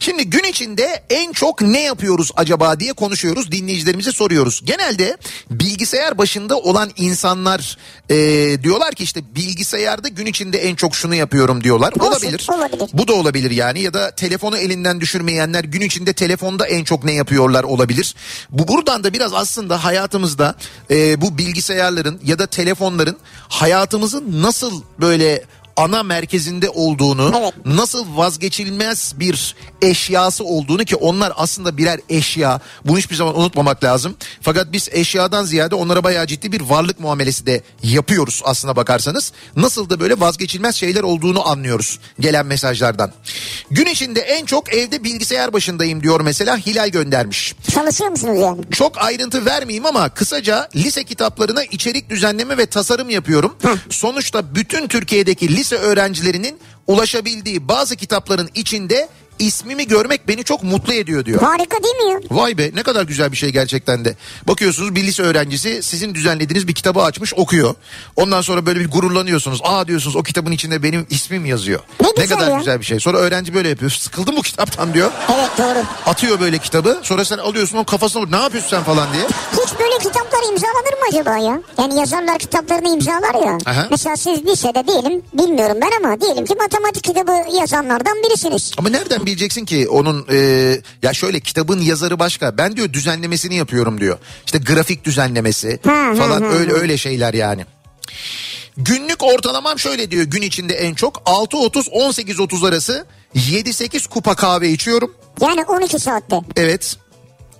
[0.00, 4.60] Şimdi gün içinde en çok ne yapıyoruz acaba diye konuşuyoruz dinleyicilerimize soruyoruz.
[4.64, 5.16] Genelde
[5.50, 7.78] bilgisayar başında olan insanlar
[8.10, 8.16] e,
[8.62, 11.92] diyorlar ki işte bilgisayarda gün içinde en çok şunu yapıyorum diyorlar.
[12.00, 12.46] Olabilir.
[12.52, 12.90] olabilir.
[12.92, 17.12] Bu da olabilir yani ya da telefonu elinden düşürmeyenler gün içinde telefonda en çok ne
[17.12, 18.14] yapıyorlar olabilir.
[18.50, 20.54] Bu buradan da biraz aslında hayatımızda
[20.90, 23.16] e, bu bilgisayarların ya da telefonların
[23.48, 25.44] hayatımızın nasıl böyle
[25.78, 27.54] ana merkezinde olduğunu, Evet.
[27.66, 32.60] nasıl vazgeçilmez bir eşyası olduğunu ki onlar aslında birer eşya.
[32.84, 34.16] Bunu hiçbir zaman unutmamak lazım.
[34.40, 39.32] Fakat biz eşyadan ziyade onlara bayağı ciddi bir varlık muamelesi de yapıyoruz aslına bakarsanız.
[39.56, 43.12] Nasıl da böyle vazgeçilmez şeyler olduğunu anlıyoruz gelen mesajlardan.
[43.70, 47.54] Gün içinde en çok evde bilgisayar başındayım diyor mesela Hilal göndermiş.
[47.74, 48.60] Çalışıyor musunuz yani?
[48.70, 53.56] Çok ayrıntı vermeyeyim ama kısaca lise kitaplarına içerik düzenleme ve tasarım yapıyorum.
[53.90, 61.24] Sonuçta bütün Türkiye'deki lise öğrencilerinin ulaşabildiği bazı kitapların içinde ismimi görmek beni çok mutlu ediyor
[61.24, 61.40] diyor.
[61.42, 62.18] Harika değil mi ya?
[62.30, 64.16] Vay be ne kadar güzel bir şey gerçekten de.
[64.48, 67.74] Bakıyorsunuz bir lise öğrencisi sizin düzenlediğiniz bir kitabı açmış okuyor.
[68.16, 69.60] Ondan sonra böyle bir gururlanıyorsunuz.
[69.64, 71.80] Aa diyorsunuz o kitabın içinde benim ismim yazıyor.
[72.00, 72.58] Ne güzel kadar ya.
[72.58, 73.00] güzel bir şey.
[73.00, 73.90] Sonra öğrenci böyle yapıyor.
[73.90, 75.10] Sıkıldım bu kitaptan diyor.
[75.34, 75.84] Evet doğru.
[76.06, 76.98] Atıyor böyle kitabı.
[77.02, 78.26] Sonra sen alıyorsun onun kafasına.
[78.26, 79.22] Ne yapıyorsun sen falan diye.
[79.52, 81.60] Hiç böyle kitaplar imzalanır mı acaba ya?
[81.78, 83.58] Yani yazarlar kitaplarını imzalar ya.
[83.66, 83.86] Aha.
[83.90, 88.72] Mesela siz lisede diyelim bilmiyorum ben ama diyelim ki matematik kitabı yazanlardan birisiniz.
[88.78, 90.36] Ama nereden bileceksin ki onun e,
[91.02, 92.58] ya şöyle kitabın yazarı başka.
[92.58, 94.18] Ben diyor düzenlemesini yapıyorum diyor.
[94.46, 95.80] İşte grafik düzenlemesi
[96.18, 97.66] falan öyle öyle şeyler yani.
[98.76, 105.14] Günlük ortalamam şöyle diyor gün içinde en çok 6.30 18.30 arası 7-8 kupa kahve içiyorum.
[105.40, 106.36] Yani 12 saatte.
[106.56, 106.96] Evet.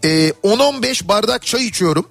[0.04, 0.08] E,
[0.44, 2.08] 10-15 bardak çay içiyorum.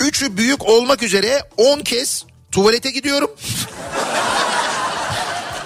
[0.00, 3.30] Üçü büyük olmak üzere 10 kez tuvalete gidiyorum.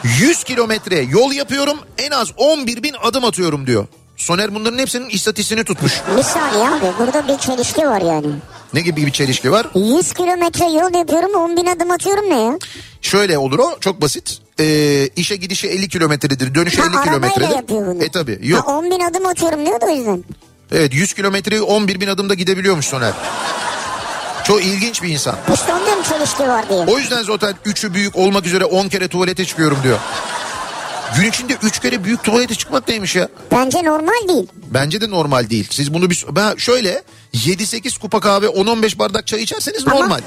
[0.05, 3.87] 100 kilometre yol yapıyorum en az 11 bin adım atıyorum diyor.
[4.17, 5.93] Soner bunların hepsinin istatistiğini tutmuş.
[6.17, 8.27] Bir saniye abi burada bir çelişki var yani.
[8.75, 9.67] Ne gibi bir çelişki var?
[9.75, 12.59] 100 kilometre yol yapıyorum 10 bin adım atıyorum ne ya?
[13.03, 14.39] Şöyle olur o çok basit.
[14.61, 18.07] Ee, işe gidişi 50 kilometredir dönüşü Ha 50 arabayla kilometredir.
[18.07, 18.69] E tabi yok.
[18.69, 20.25] Ha, 10 bin adım atıyorum diyor da o yüzden.
[20.73, 23.13] Evet 100 kilometreyi 11 bin adımda gidebiliyormuş Soner.
[24.45, 25.37] Çok ilginç bir insan.
[25.55, 26.81] İşte onda mı çelişki var diye.
[26.81, 29.99] O yüzden zaten üçü büyük olmak üzere 10 kere tuvalete çıkıyorum diyor.
[31.17, 33.29] Gün içinde 3 kere büyük tuvalete çıkmak neymiş ya?
[33.53, 34.47] Bence normal değil.
[34.55, 35.67] Bence de normal değil.
[35.71, 37.03] Siz bunu bir ben şöyle
[37.35, 40.21] 7-8 kupa kahve 10-15 bardak çay içerseniz Ama- normal.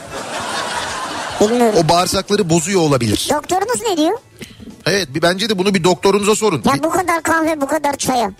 [1.41, 1.79] Bilmiyorum.
[1.85, 3.27] O bağırsakları bozuyor olabilir.
[3.33, 4.17] Doktorunuz ne diyor?
[4.85, 6.61] Evet bir bence de bunu bir doktorunuza sorun.
[6.65, 8.31] Ya bu kadar kahve bu kadar çaya.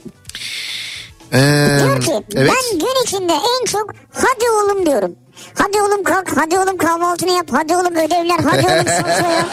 [1.34, 2.52] Ee, Diyor ki evet.
[2.72, 5.16] ben gün içinde en çok hadi oğlum diyorum.
[5.54, 9.45] Hadi oğlum kalk, hadi oğlum kahvaltını yap, hadi oğlum ödevler, hadi oğlum sofraya.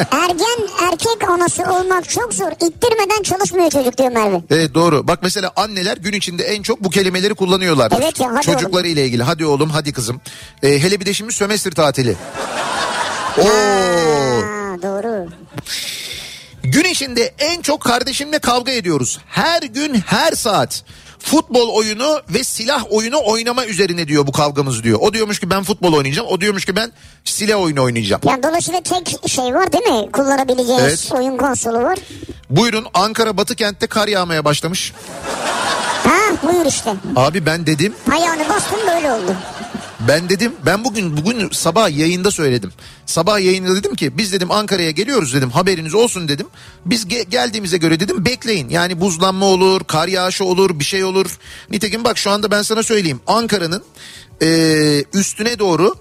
[0.10, 2.52] Ergen erkek anası olmak çok zor.
[2.52, 4.40] İttirmeden çalışmıyor çocuk diyor Merve.
[4.50, 5.08] Evet doğru.
[5.08, 7.92] Bak mesela anneler gün içinde en çok bu kelimeleri kullanıyorlar.
[8.00, 9.22] Evet ya, hadi Çocukları ile ilgili.
[9.22, 10.20] Hadi oğlum, hadi kızım.
[10.62, 12.16] Ee, hele bir de şimdi sömestr tatili.
[13.38, 13.44] Oo.
[13.46, 15.28] Ha, doğru.
[16.62, 19.18] Gün içinde en çok kardeşimle kavga ediyoruz.
[19.26, 20.84] Her gün her saat.
[21.30, 24.98] Futbol oyunu ve silah oyunu oynama üzerine diyor bu kavgamız diyor.
[25.02, 26.28] O diyormuş ki ben futbol oynayacağım.
[26.28, 26.92] O diyormuş ki ben
[27.24, 28.22] silah oyunu oynayacağım.
[28.28, 30.12] Ya dolayısıyla tek şey var değil mi?
[30.12, 31.12] Kullanabileceğiniz Evet.
[31.12, 31.98] oyun konsolu var.
[32.50, 34.92] Buyurun Ankara Batı kentte kar yağmaya başlamış.
[36.04, 36.94] Ha buyur işte.
[37.16, 39.36] Abi ben dedim Ayağını bastın böyle oldu.
[40.00, 42.72] Ben dedim ben bugün bugün sabah yayında söyledim.
[43.06, 46.46] Sabah yayında dedim ki biz dedim Ankara'ya geliyoruz dedim haberiniz olsun dedim.
[46.86, 48.68] Biz ge- geldiğimize göre dedim bekleyin.
[48.68, 51.38] Yani buzlanma olur, kar yağışı olur, bir şey olur.
[51.70, 53.20] Nitekim bak şu anda ben sana söyleyeyim.
[53.26, 53.82] Ankara'nın
[54.40, 55.94] eee, üstüne doğru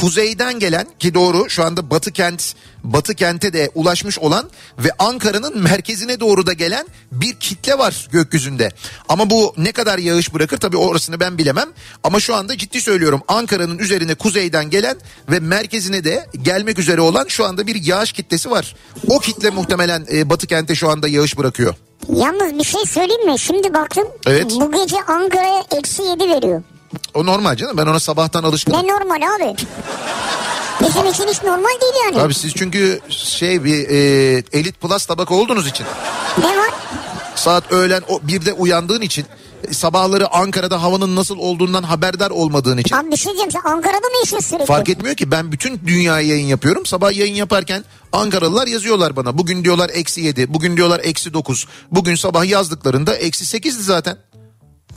[0.00, 5.58] kuzeyden gelen ki doğru şu anda Batı kent Batı kente de ulaşmış olan ve Ankara'nın
[5.62, 8.70] merkezine doğru da gelen bir kitle var gökyüzünde.
[9.08, 11.68] Ama bu ne kadar yağış bırakır tabii orasını ben bilemem.
[12.04, 14.96] Ama şu anda ciddi söylüyorum Ankara'nın üzerine kuzeyden gelen
[15.30, 18.76] ve merkezine de gelmek üzere olan şu anda bir yağış kitlesi var.
[19.08, 21.74] O kitle muhtemelen e, Batı kente şu anda yağış bırakıyor.
[22.08, 23.38] Yalnız bir şey söyleyeyim mi?
[23.38, 24.08] Şimdi baktım.
[24.26, 24.50] Evet.
[24.60, 26.62] Bu gece Ankara'ya eksi 7 veriyor.
[27.14, 28.78] O normal canım ben ona sabahtan alışkınım.
[28.86, 29.56] Ne normal abi?
[30.80, 32.20] Bizim için hiç normal değil yani.
[32.20, 33.96] Abi siz çünkü şey bir e,
[34.52, 35.86] elit plus tabaka olduğunuz için.
[36.38, 36.70] Ne var?
[37.34, 39.26] Saat öğlen o birde uyandığın için
[39.68, 44.06] e, sabahları Ankara'da havanın nasıl olduğundan haberdar olmadığın için Abi bir şey diyeceğim sen Ankara'da
[44.08, 44.66] mı yaşıyorsun sürekli?
[44.66, 46.86] fark etmiyor ki ben bütün dünyaya yayın yapıyorum.
[46.86, 49.38] Sabah yayın yaparken Ankaralılar yazıyorlar bana.
[49.38, 51.66] Bugün diyorlar eksi yedi, bugün diyorlar eksi dokuz.
[51.90, 54.16] Bugün sabah yazdıklarında eksi sekizdi zaten.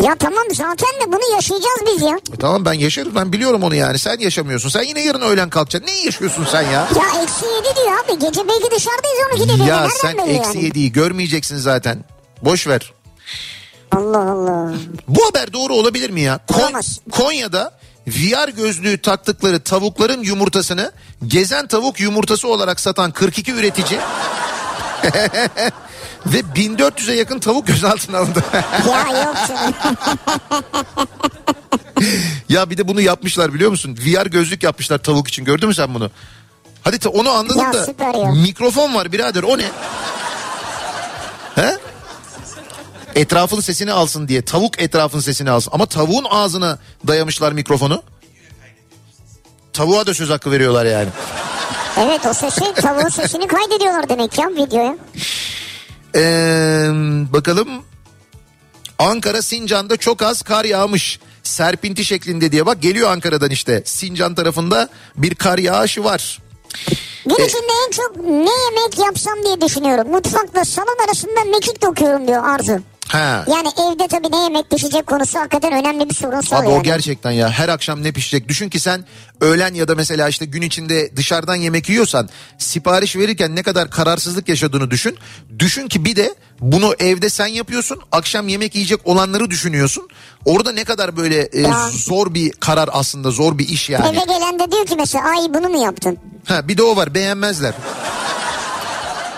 [0.04, 2.18] Ya tamam zaten de bunu yaşayacağız biz ya.
[2.34, 4.00] E tamam ben yaşarım ben biliyorum onu yani.
[4.00, 4.70] Sen yaşamıyorsun.
[4.70, 5.88] Sen yine yarın öğlen kalkacaksın.
[5.88, 6.72] Ne yaşıyorsun sen ya?
[6.72, 8.20] Ya eksi yedi diyor abi.
[8.20, 9.70] Gece belki dışarıdayız 12'de belki.
[9.70, 10.92] Ya Nereden sen eksi yani?
[10.92, 12.04] görmeyeceksin zaten.
[12.42, 12.94] Boş ver.
[13.92, 14.74] Allah Allah.
[15.08, 16.40] Bu haber doğru olabilir mi ya?
[16.48, 17.00] Kon- Olamaz.
[17.12, 17.78] Konya'da
[18.08, 20.92] VR gözlüğü taktıkları tavukların yumurtasını
[21.28, 24.00] gezen tavuk yumurtası olarak satan 42 üretici
[26.26, 28.44] ve 1400'e yakın tavuk gözaltına alındı.
[28.90, 29.74] Ya yok canım.
[32.50, 33.98] ya bir de bunu yapmışlar biliyor musun?
[34.06, 36.12] VR gözlük yapmışlar tavuk için gördün mü sen bunu?
[36.84, 39.66] Hadi ta- onu anladım Ya da mikrofon var birader o ne?
[41.56, 41.78] He?
[43.16, 48.04] Etrafın sesini alsın diye tavuk etrafın sesini alsın ama tavuğun ağzına dayamışlar mikrofonu.
[49.74, 51.10] Tavuğa da söz hakkı veriyorlar yani.
[52.00, 54.98] Evet o sesi tavuğun sesini kaydediyorlar demek ya videoya.
[56.16, 56.90] Ee,
[57.34, 57.68] bakalım
[59.00, 61.20] Ankara Sincan'da çok az kar yağmış.
[61.44, 63.82] Serpinti şeklinde diye bak geliyor Ankara'dan işte.
[63.86, 66.40] Sincan tarafında bir kar yağışı var.
[67.26, 70.12] Gün E- içinde en çok ne yemek yapsam diye düşünüyorum.
[70.12, 72.80] Mutfakla salon arasında mekik dokuyorum diyor Arzu.
[73.08, 73.46] Ha.
[73.48, 76.72] Yani evde tabii ne yemek pişecek konusu hakikaten önemli bir sorun Abi soruyor.
[76.72, 76.84] o yani.
[76.84, 78.48] gerçekten ya her akşam ne pişecek?
[78.50, 79.06] Düşün ki sen
[79.42, 84.50] öğlen ya da mesela işte gün içinde dışarıdan yemek yiyorsan sipariş verirken ne kadar kararsızlık
[84.50, 85.18] yaşadığını düşün.
[85.60, 88.00] Düşün ki bir de bunu evde sen yapıyorsun.
[88.12, 90.08] Akşam yemek yiyecek olanları düşünüyorsun.
[90.46, 94.08] Orada ne kadar böyle e, zor bir karar aslında zor bir iş yani.
[94.08, 96.18] Eve gelen de diyor ki mesela ay bunu mu yaptın?
[96.48, 97.74] Ha bir de o var beğenmezler.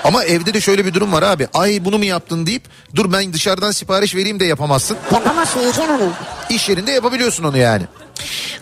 [0.08, 1.48] Ama evde de şöyle bir durum var abi.
[1.54, 2.64] Ay bunu mu yaptın deyip
[2.96, 4.98] dur ben dışarıdan sipariş vereyim de yapamazsın.
[5.14, 6.12] Yapamazsın yiyeceksin onu.
[6.50, 7.84] İş yerinde yapabiliyorsun onu yani.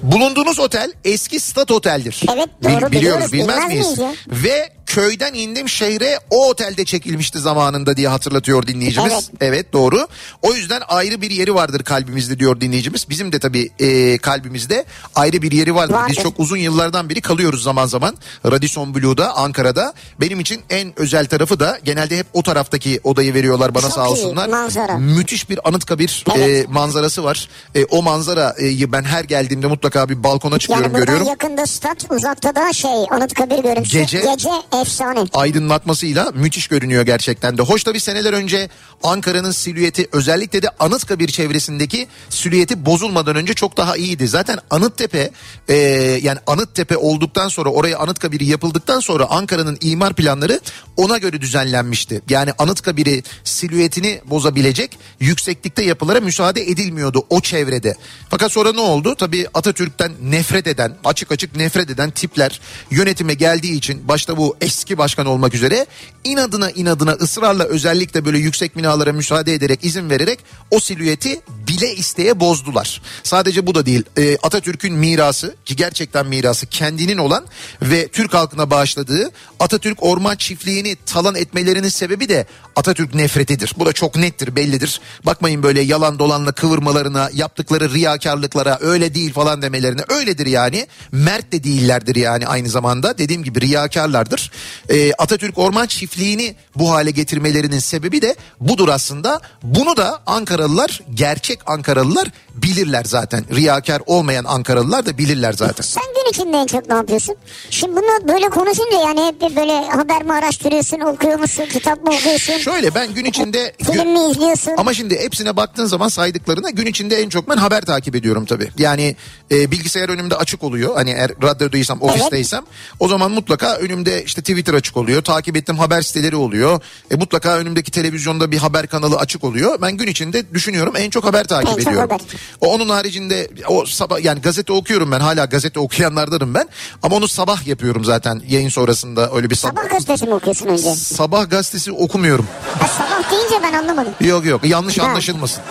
[0.01, 2.21] Bulunduğunuz otel eski stat oteldir.
[2.35, 3.33] Evet, doğru, biliyoruz.
[3.33, 3.97] bilmez Bilmez miyiz?
[3.97, 4.15] miyiz?
[4.27, 9.13] Ve köyden indim şehre o otelde çekilmişti zamanında diye hatırlatıyor dinleyicimiz.
[9.13, 9.29] Evet.
[9.41, 10.07] Evet doğru.
[10.41, 13.09] O yüzden ayrı bir yeri vardır kalbimizde diyor dinleyicimiz.
[13.09, 15.93] Bizim de tabii e, kalbimizde ayrı bir yeri vardır.
[15.95, 16.23] Biz Vardır.
[16.23, 18.17] çok uzun yıllardan beri kalıyoruz zaman zaman.
[18.45, 19.93] Radisson Blue'da Ankara'da.
[20.21, 24.05] Benim için en özel tarafı da genelde hep o taraftaki odayı veriyorlar bana Çok sağ
[24.05, 24.49] iyi, olsunlar.
[24.49, 24.97] manzara.
[24.97, 26.65] Müthiş bir Anıtkabir Evet.
[26.65, 27.49] e, manzarası var.
[27.75, 31.27] E, o manzarayı ben her geldiğimde mutlaka bir balkona çıkıyorum Yani görüyorum.
[31.27, 33.97] yakında stat uzakta da şey Anıtkabir görüntüsü.
[33.99, 34.49] Gece- Gece
[34.81, 35.19] efsane.
[35.33, 37.61] aydınlatmasıyla müthiş görünüyor gerçekten de.
[37.61, 38.69] Hoş tabii seneler önce
[39.03, 44.27] Ankara'nın silüeti özellikle de Anıtkabir çevresindeki silüeti bozulmadan önce çok daha iyiydi.
[44.27, 45.31] Zaten Anıttepe
[45.69, 45.75] e,
[46.23, 50.59] yani Anıttepe olduktan sonra oraya Anıtkabir yapıldıktan sonra Ankara'nın imar planları
[50.97, 52.21] ona göre düzenlenmişti.
[52.29, 57.95] Yani Anıtkabir'i silüetini bozabilecek yükseklikte yapılara müsaade edilmiyordu o çevrede.
[58.29, 59.15] Fakat sonra ne oldu?
[59.15, 62.59] Tabii Atatürk'ten nefret eden, açık açık nefret eden tipler
[62.91, 65.85] yönetime geldiği için başta bu eski başkan olmak üzere
[66.23, 70.39] inadına inadına ısrarla özellikle böyle yüksek binalara müsaade ederek izin vererek
[70.71, 73.01] o silüeti bile isteye bozdular.
[73.23, 74.03] Sadece bu da değil.
[74.17, 77.45] Ee, Atatürk'ün mirası ki gerçekten mirası kendinin olan
[77.81, 83.73] ve Türk halkına bağışladığı Atatürk orman çiftliğini talan etmelerinin sebebi de Atatürk nefretidir.
[83.77, 85.01] Bu da çok nettir bellidir.
[85.25, 90.87] Bakmayın böyle yalan dolanla kıvırmalarına yaptıkları riyakarlıklara öyle değil falan demelerine öyledir yani.
[91.11, 94.51] Mert de değillerdir yani aynı zamanda dediğim gibi riyakarlardır.
[94.89, 99.41] Ee, Atatürk orman çiftliğini bu hale getirmelerinin sebebi de budur aslında.
[99.63, 103.45] Bunu da Ankaralılar gerçek Ankaralılar bilirler zaten.
[103.55, 105.83] Riyakar olmayan Ankaralılar da bilirler zaten.
[105.83, 107.35] Sen gün içinde en çok ne yapıyorsun?
[107.69, 112.13] Şimdi bunu böyle konuşunca yani hep bir böyle haber mi araştırıyorsun, okuyor musun, kitap mı
[112.13, 113.73] okuyorsun, Şöyle ben gün içinde...
[113.83, 114.71] film mi izliyorsun?
[114.77, 118.69] Ama şimdi hepsine baktığın zaman saydıklarına gün içinde en çok ben haber takip ediyorum tabii.
[118.77, 119.15] Yani
[119.51, 120.95] e, bilgisayar önümde açık oluyor.
[120.95, 122.63] Hani eğer radyodaysam, ofisteysem
[122.99, 125.21] o zaman mutlaka önümde işte Twitter açık oluyor.
[125.23, 126.81] Takip ettiğim haber siteleri oluyor.
[127.11, 129.81] E, mutlaka önümdeki televizyonda bir haber kanalı açık oluyor.
[129.81, 132.01] Ben gün içinde düşünüyorum en çok haber takip En çok ediyorum.
[132.09, 132.19] haber.
[132.61, 136.69] O onun haricinde o sabah yani gazete okuyorum ben hala gazete okuyanlardanım ben.
[137.03, 139.81] Ama onu sabah yapıyorum zaten yayın sonrasında öyle bir sabah.
[139.81, 140.95] Sabah gazetesi mi okuyorsun önce?
[140.95, 142.47] Sabah gazetesi okumuyorum.
[142.79, 144.13] Ha, sabah deyince ben anlamadım.
[144.21, 145.03] Yok yok yanlış Ha.
[145.03, 145.63] anlaşılmasın.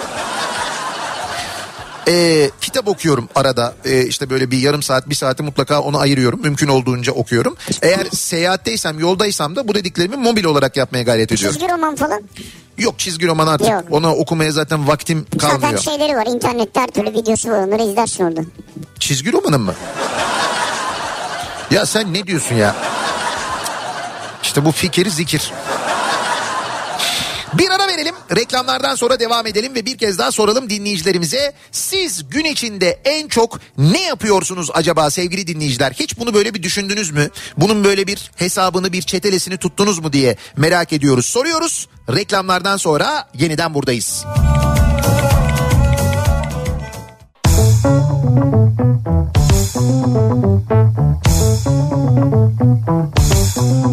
[2.09, 6.41] Ee, kitap okuyorum arada Ee, işte böyle bir yarım saat bir saati mutlaka onu ayırıyorum
[6.43, 7.57] mümkün olduğunca okuyorum.
[7.83, 11.59] Eğer seyahatteysem yoldaysam da bu dediklerimi mobil olarak yapmaya gayret ediyorum.
[11.59, 12.23] Çizgi roman falan.
[12.79, 13.83] Yok çizgi roman artık Yok.
[13.91, 15.83] ona okumaya zaten vaktim Zaten kalmıyor.
[15.83, 18.41] şeyleri var internette her türlü videosu var onları izlersin orada.
[19.01, 19.75] Çizgi romanın mı?
[21.71, 22.77] Ya sen ne diyorsun ya?
[24.43, 25.53] İşte bu fikir zikir.
[27.59, 28.15] Bir ara verelim.
[28.37, 31.53] Reklamlardan sonra devam edelim ve bir kez daha soralım dinleyicilerimize.
[31.73, 35.93] Siz gün içinde en çok ne yapıyorsunuz acaba sevgili dinleyiciler?
[35.93, 37.31] Hiç bunu böyle bir düşündünüz mü?
[37.57, 41.27] Bunun böyle bir hesabını, bir çetelesini tuttunuz mu diye merak ediyoruz.
[41.27, 41.89] Soruyoruz.
[42.09, 44.25] Reklamlardan sonra yeniden buradayız.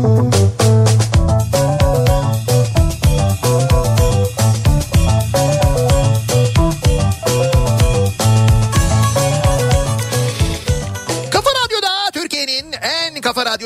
[0.02, 0.61] Kafa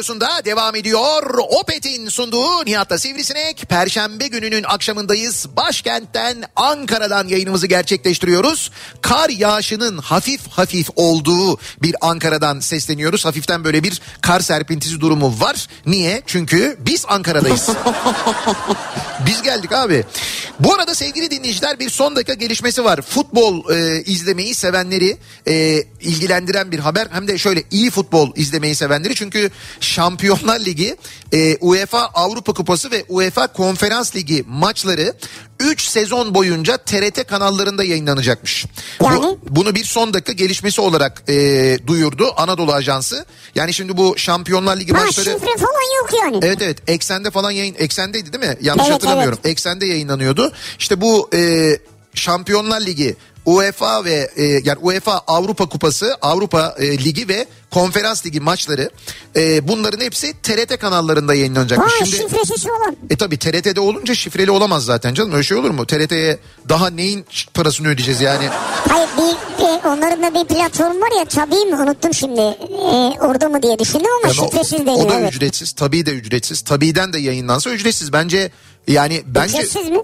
[0.06, 1.38] radyosunda devam ediyor.
[1.38, 3.70] Opet'in sunduğu Nihat'ta Sivrisinek.
[3.70, 5.48] Perşembe gününün akşamındayız.
[5.58, 8.72] Başkentten Ankara'dan yayınımızı gerçekleştiriyoruz.
[9.02, 13.26] Kar yağışının hafif hafif olduğu bir Ankara'dan sesleniyoruz.
[13.26, 15.68] Hafiften böyle bir kar serpintisi durumu var.
[15.86, 16.24] Niye?
[16.26, 17.70] Çünkü biz Ankara'dayız.
[19.28, 20.06] Biz geldik abi.
[20.60, 23.02] Bu arada sevgili dinleyiciler bir son dakika gelişmesi var.
[23.02, 27.08] Futbol e, izlemeyi sevenleri e, ilgilendiren bir haber.
[27.12, 29.16] Hem de şöyle iyi futbol izlemeyi sevenleri.
[29.16, 29.50] Çünkü
[29.96, 30.96] Şampiyonlar Ligi,
[31.34, 35.14] e, UEFA Avrupa Kupası ve UEFA Konferans Ligi maçları
[35.60, 38.66] 3 sezon boyunca TRT kanallarında yayınlanacakmış.
[39.04, 39.24] Yani?
[39.24, 41.34] Bu, bunu bir son dakika gelişmesi olarak e,
[41.88, 43.26] duyurdu Anadolu Ajansı.
[43.56, 45.26] Yani şimdi bu Şampiyonlar Ligi Ha maçları...
[45.26, 46.40] şifre falan yok yani.
[46.42, 48.58] Evet evet eksende falan yayın eksendeydi değil mi?
[48.62, 49.40] Yanlış Evet, hatırlamıyorum.
[49.44, 50.54] Eksende yayınlanıyordu.
[50.80, 51.72] İşte bu e,
[52.14, 58.40] Şampiyonlar Ligi UEFA ve e, yani UEFA Avrupa Kupası, Avrupa e, Ligi ve Konferans Ligi
[58.40, 58.90] maçları
[59.36, 61.94] e, bunların hepsi TRT kanallarında Ha yayınlanacakmış.
[61.98, 62.96] Şimdi şifresiz olan.
[63.10, 65.86] e tabi TRT'de olunca şifreli olamaz zaten canım öyle şey olur mu?
[65.86, 66.38] TRT'ye
[66.70, 68.48] daha neyin parasını ödeyeceğiz yani?
[68.90, 72.42] Hayır bir, bir onların da bir platform var ya tabii mi unuttum şimdi.
[72.42, 75.10] Ee, orada mı diye düşündüm ama Yani o- şifresiz o, deniyor.
[75.10, 75.34] da evet.
[75.36, 75.72] ücretsiz.
[75.72, 76.62] Tabii de ücretsiz.
[76.62, 78.14] Tabiiden de yayınlansa ücretsiz.
[78.14, 78.52] Bence
[78.88, 79.98] yani bence Ücretsiz mi?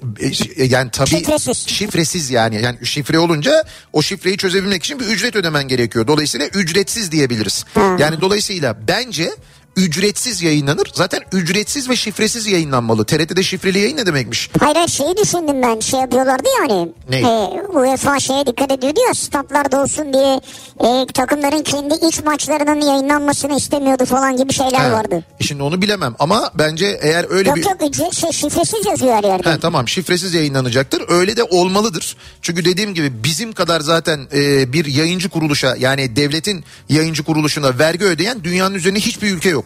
[0.58, 1.68] E, yani tabii Şifresiz.
[1.68, 2.62] şifresiz yani.
[2.62, 3.64] Yani şifre olunca
[3.94, 6.08] o şifreyi çözebilmek için bir ücret ödemen gerekiyor.
[6.08, 7.66] Dolayısıyla ücretsiz diyebiliriz.
[8.00, 9.32] Yani dolayısıyla bence
[9.76, 10.92] ücretsiz yayınlanır.
[10.94, 13.06] Zaten ücretsiz ve şifresiz yayınlanmalı.
[13.06, 14.50] TRT'de şifreli yayın ne demekmiş?
[14.60, 16.90] Hayır hayır şeyi düşündüm ben şey yapıyorlardı yani.
[17.10, 17.18] Ne?
[17.20, 20.42] E, UEFA şeye dikkat ediyordu ya statlarda olsun diye
[20.80, 25.24] e, takımların kendi iç maçlarının yayınlanmasını istemiyordu falan gibi şeyler Ha, vardı.
[25.40, 27.64] e Şimdi onu bilemem ama bence eğer öyle Yok bir...
[27.64, 29.50] yok ücret, şey, şifresiz yazıyor her yerde.
[29.50, 31.04] Ha, tamam şifresiz yayınlanacaktır.
[31.10, 32.16] Öyle de olmalıdır.
[32.42, 38.06] Çünkü dediğim gibi bizim kadar zaten e, bir yayıncı kuruluşa yani devletin yayıncı kuruluşuna vergi
[38.06, 39.61] ödeyen dünyanın üzerinde hiçbir ülke yok.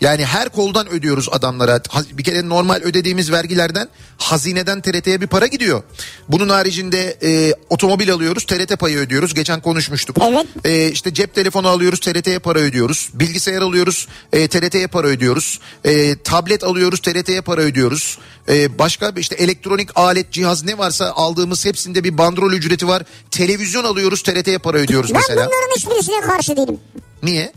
[0.00, 1.80] Yani her koldan ödüyoruz adamlara.
[2.12, 5.82] Bir kere normal ödediğimiz vergilerden hazineden TRT'ye bir para gidiyor.
[6.28, 9.34] Bunun haricinde e, otomobil alıyoruz TRT payı ödüyoruz.
[9.34, 10.16] Geçen konuşmuştuk.
[10.22, 10.46] Evet.
[10.64, 13.08] E, işte cep telefonu alıyoruz TRT'ye para ödüyoruz.
[13.14, 15.60] Bilgisayar alıyoruz e, TRT'ye para ödüyoruz.
[15.84, 18.18] E, tablet alıyoruz TRT'ye para ödüyoruz.
[18.48, 23.02] E, başka işte elektronik alet cihaz ne varsa aldığımız hepsinde bir bandrol ücreti var.
[23.30, 25.46] Televizyon alıyoruz TRT'ye para ödüyoruz Ben mesela.
[25.46, 26.80] bunların hiçbirisine karşı değilim.
[27.22, 27.52] Niye?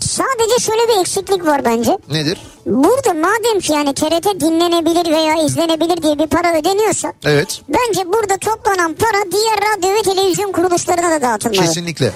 [0.00, 1.98] Sadece şöyle bir eksiklik var bence.
[2.10, 2.38] Nedir?
[2.66, 7.60] Burada madem ki yani TRT dinlenebilir veya izlenebilir diye bir para ödeniyorsa Evet.
[7.68, 11.60] bence burada toplanan para diğer radyo ve televizyon kuruluşlarına da dağıtılmalı.
[11.66, 12.12] Kesinlikle.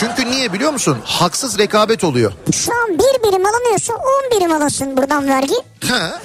[0.00, 0.98] Çünkü niye biliyor musun?
[1.04, 2.32] Haksız rekabet oluyor.
[2.52, 5.54] Şu an bir birim alınıyorsa 10 birim alınsın buradan vergi.
[5.88, 6.20] Ha,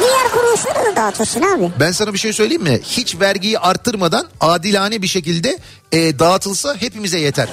[0.00, 1.70] Diğer kuruluşlara da dağıtılsın abi.
[1.80, 2.80] ben sana bir şey söyleyeyim mi?
[2.84, 5.58] Hiç vergiyi arttırmadan adilane bir şekilde
[5.92, 7.48] e, dağıtılsa hepimize yeter.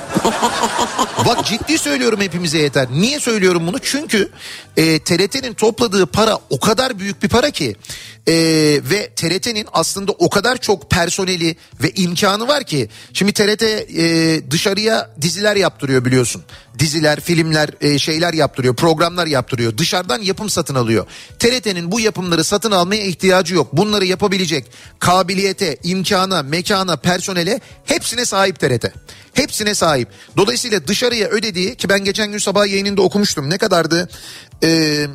[1.25, 2.87] Bak ciddi söylüyorum hepimize yeter.
[2.91, 3.79] Niye söylüyorum bunu?
[3.79, 4.31] Çünkü
[4.77, 7.75] e, TRT'nin topladığı para o kadar büyük bir para ki
[8.27, 8.33] e,
[8.91, 15.09] ve TRT'nin aslında o kadar çok personeli ve imkanı var ki şimdi TRT e, dışarıya
[15.21, 16.43] diziler yaptırıyor biliyorsun.
[16.79, 19.77] Diziler, filmler, e, şeyler yaptırıyor, programlar yaptırıyor.
[19.77, 21.05] Dışarıdan yapım satın alıyor.
[21.39, 23.67] TRT'nin bu yapımları satın almaya ihtiyacı yok.
[23.73, 24.65] Bunları yapabilecek
[24.99, 28.85] kabiliyete, imkana, mekana, personele hepsine sahip TRT.
[29.33, 30.09] Hepsine sahip.
[30.37, 33.49] Dolayısıyla dışarıya ödediği ki ben geçen gün sabah yayınında okumuştum.
[33.49, 34.09] Ne kadardı?
[34.61, 35.07] Eee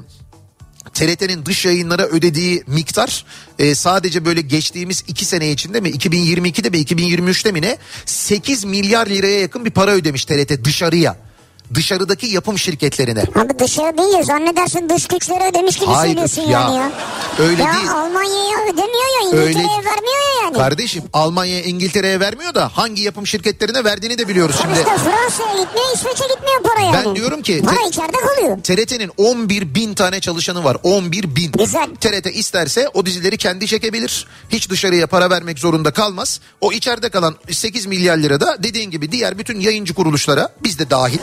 [0.94, 3.24] TRT'nin dış yayınlara ödediği miktar
[3.58, 9.06] e, sadece böyle geçtiğimiz iki sene içinde mi 2022'de mi 2023'te mi ne 8 milyar
[9.06, 11.29] liraya yakın bir para ödemiş TRT dışarıya.
[11.74, 13.20] Dışarıdaki yapım şirketlerine.
[13.34, 16.48] Abi dışarı değil zannedersin dış güçlere ödemiş gibi Hayır, söylüyorsun ya.
[16.60, 16.92] yani ya.
[17.38, 17.90] Öyle ya değil.
[17.90, 20.56] Almanya'ya ödemiyor ya İngiltere'ye Öyle- vermiyor ya yani.
[20.56, 24.72] Kardeşim Almanya İngiltere'ye vermiyor da hangi yapım şirketlerine verdiğini de biliyoruz şimdi.
[24.78, 27.06] İşte Fransa'ya gitmiyor İsveç'e gitmiyor para yani.
[27.06, 28.58] Ben diyorum ki- Para içeride kalıyor.
[28.62, 30.76] TRT'nin 11 bin tane çalışanı var.
[30.82, 31.52] 11 bin.
[31.52, 31.88] Güzel.
[32.00, 34.26] TRT isterse o dizileri kendi çekebilir.
[34.48, 36.40] Hiç dışarıya para vermek zorunda kalmaz.
[36.60, 40.90] O içeride kalan 8 milyar lira da dediğin gibi diğer bütün yayıncı kuruluşlara biz de
[40.90, 41.18] dahil.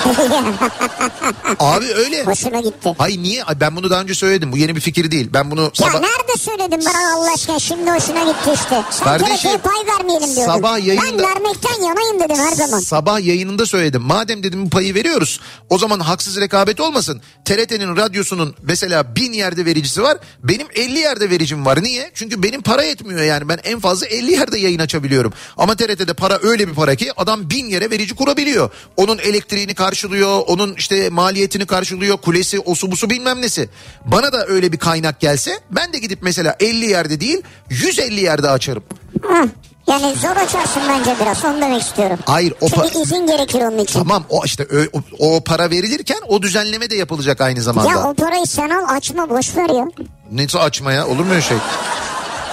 [1.58, 2.24] Abi öyle.
[2.24, 2.94] Hoşuna gitti.
[2.98, 3.44] Ay niye?
[3.60, 4.52] Ben bunu daha önce söyledim.
[4.52, 5.28] Bu yeni bir fikir değil.
[5.32, 6.00] Ben bunu Ya sabah...
[6.00, 8.82] nerede söyledin bana Allah aşkına şimdi hoşuna gitti işte.
[8.90, 10.52] Sen Kardeşim, pay vermeyelim diyordun.
[10.54, 12.80] sabah yayında- Ben vermekten yanayım dedim her zaman.
[12.80, 14.02] Sabah yayınında söyledim.
[14.02, 15.40] Madem dedim bu payı veriyoruz
[15.70, 17.20] o zaman haksız rekabet olmasın.
[17.44, 20.18] TRT'nin radyosunun mesela bin yerde vericisi var.
[20.42, 21.82] Benim 50 yerde vericim var.
[21.82, 22.10] Niye?
[22.14, 23.48] Çünkü benim para yetmiyor yani.
[23.48, 25.32] Ben en fazla 50 yerde yayın açabiliyorum.
[25.56, 28.70] Ama TRT'de para öyle bir para ki adam bin yere verici kurabiliyor.
[28.96, 30.42] Onun elektriğini karşılıyor.
[30.46, 32.16] Onun işte maliyetini karşılıyor.
[32.16, 33.68] Kulesi, osu busu bilmem nesi.
[34.04, 38.50] Bana da öyle bir kaynak gelse ben de gidip mesela 50 yerde değil 150 yerde
[38.50, 38.82] açarım.
[39.22, 39.48] Hı.
[39.86, 42.18] Yani zor açarsın bence biraz onu demek istiyorum.
[42.26, 43.98] Hayır o Çünkü pa- izin gerekir onun için.
[43.98, 47.90] Tamam o işte o, o para verilirken o düzenleme de yapılacak aynı zamanda.
[47.90, 49.86] Ya o parayı sen al açma boş ver ya.
[50.32, 51.56] Neyse açmaya olur mu öyle şey?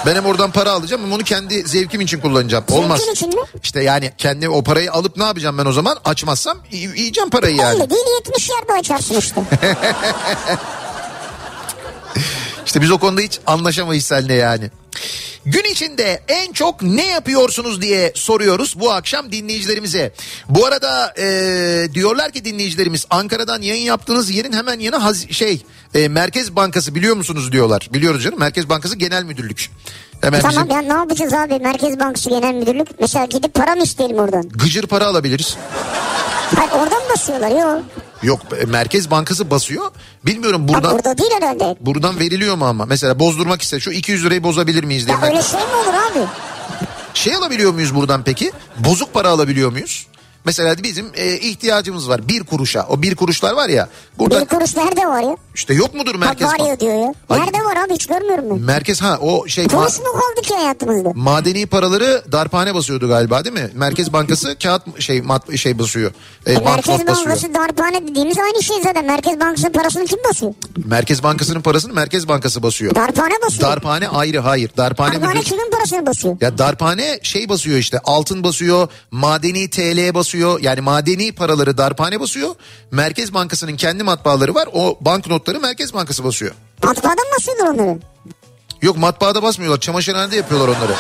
[0.08, 2.64] Ben hem oradan para alacağım ama onu kendi zevkim için kullanacağım.
[2.70, 3.02] Zevkin Olmaz.
[3.12, 3.42] için mi?
[3.64, 5.98] İşte yani kendi o parayı alıp ne yapacağım ben o zaman?
[6.06, 7.82] Açmazsam y- yiyeceğim parayı yani.
[7.82, 9.42] 50 değil 70 yerde açarsın işte.
[12.66, 14.72] İşte biz o konuda hiç anlaşamayız seninle yani.
[15.46, 20.14] Gün içinde en çok ne yapıyorsunuz diye soruyoruz bu akşam dinleyicilerimize.
[20.50, 21.26] Bu arada e,
[21.94, 25.62] diyorlar ki dinleyicilerimiz Ankara'dan yayın yaptığınız yerin hemen yanı haz- şey
[25.94, 27.90] e, Merkez Bankası biliyor musunuz diyorlar.
[27.94, 29.70] Biliyoruz canım Merkez Bankası Genel Müdürlük.
[30.22, 32.88] Hemen tamam bizim ya ne yapacağız abi Merkez Bankası Genel Müdürlük.
[33.00, 34.50] Mesela gidip para mı isteyelim oradan?
[34.50, 35.58] gıcır para alabiliriz.
[36.56, 37.84] Hayır oradan mı basıyorlar yok.
[38.24, 39.92] Yok e, Merkez Bankası basıyor.
[40.26, 41.76] Bilmiyorum Ha, buradan burada değil herhalde.
[41.82, 42.86] buradan veriliyor mu ama?
[42.86, 45.18] Mesela bozdurmak iste şu 200 lirayı bozabilir miyiz diye.
[45.18, 46.28] Ya öyle şey mi olur abi?
[47.14, 48.52] Şey alabiliyor muyuz buradan peki?
[48.80, 50.08] Bozuk para alabiliyor muyuz?
[50.48, 52.86] Mesela bizim e, ihtiyacımız var bir kuruşa.
[52.90, 53.88] O bir kuruşlar var ya.
[54.20, 55.38] Burada Bir kuruş nerede var ya?
[55.56, 57.14] işte yok mudur Merkez Bak var ya diyor ya.
[57.30, 57.42] Hayır.
[57.44, 58.60] Nerede var abi hiç görmüyorum ben.
[58.60, 61.12] Merkez ha o şey Kuruş mu kaldı ki hayatımızda?
[61.16, 63.70] madeni paraları darphane basıyordu galiba değil mi?
[63.74, 66.12] Merkez Bankası kağıt şey mat şey basıyor.
[66.46, 67.26] E, E, Merkez basıyor.
[67.30, 69.06] Bankası darphane dediğimiz aynı şey zaten.
[69.06, 70.54] Merkez Bankası'nın parasını kim basıyor?
[70.86, 72.96] Merkez Bankası'nın parasını Merkez Bankası basıyor.
[72.96, 73.70] Darphane basıyor.
[73.72, 74.72] Darphane ayrı hayır.
[74.78, 76.38] Darphane darphane müdür- kimin parasını basıyor?
[76.42, 80.37] Ya darphane şey basıyor işte altın basıyor, madeni TL basıyor.
[80.62, 82.56] Yani madeni paraları darphane basıyor.
[82.92, 84.70] Merkez Bankası'nın kendi matbaaları var.
[84.74, 86.52] O banknotları Merkez Bankası basıyor.
[86.84, 88.00] Matbaadan mı basıyorlar onları?
[88.82, 89.80] Yok matbaada basmıyorlar.
[89.80, 90.94] Çamaşırhanede yapıyorlar onları.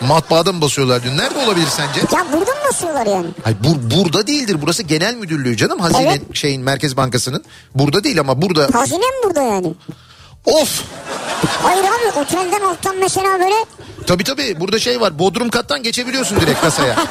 [0.00, 1.16] Matbaada mı basıyorlar dün?
[1.18, 2.00] Nerede olabilir sence?
[2.16, 3.26] Ya burada mı basıyorlar yani?
[3.44, 4.56] Hayır bur, burada değildir.
[4.62, 5.80] Burası genel müdürlüğü canım.
[5.80, 6.22] Hazine Evet.
[6.32, 7.44] şeyin Merkez Bankası'nın.
[7.74, 8.68] Burada değil ama burada.
[8.72, 9.74] Hazine mi burada yani?
[10.46, 10.82] Of!
[11.62, 13.54] Hayır abi otelden alttan mesela böyle
[14.06, 15.18] Tabii tabii burada şey var.
[15.18, 16.96] Bodrum kattan geçebiliyorsun direkt kasaya.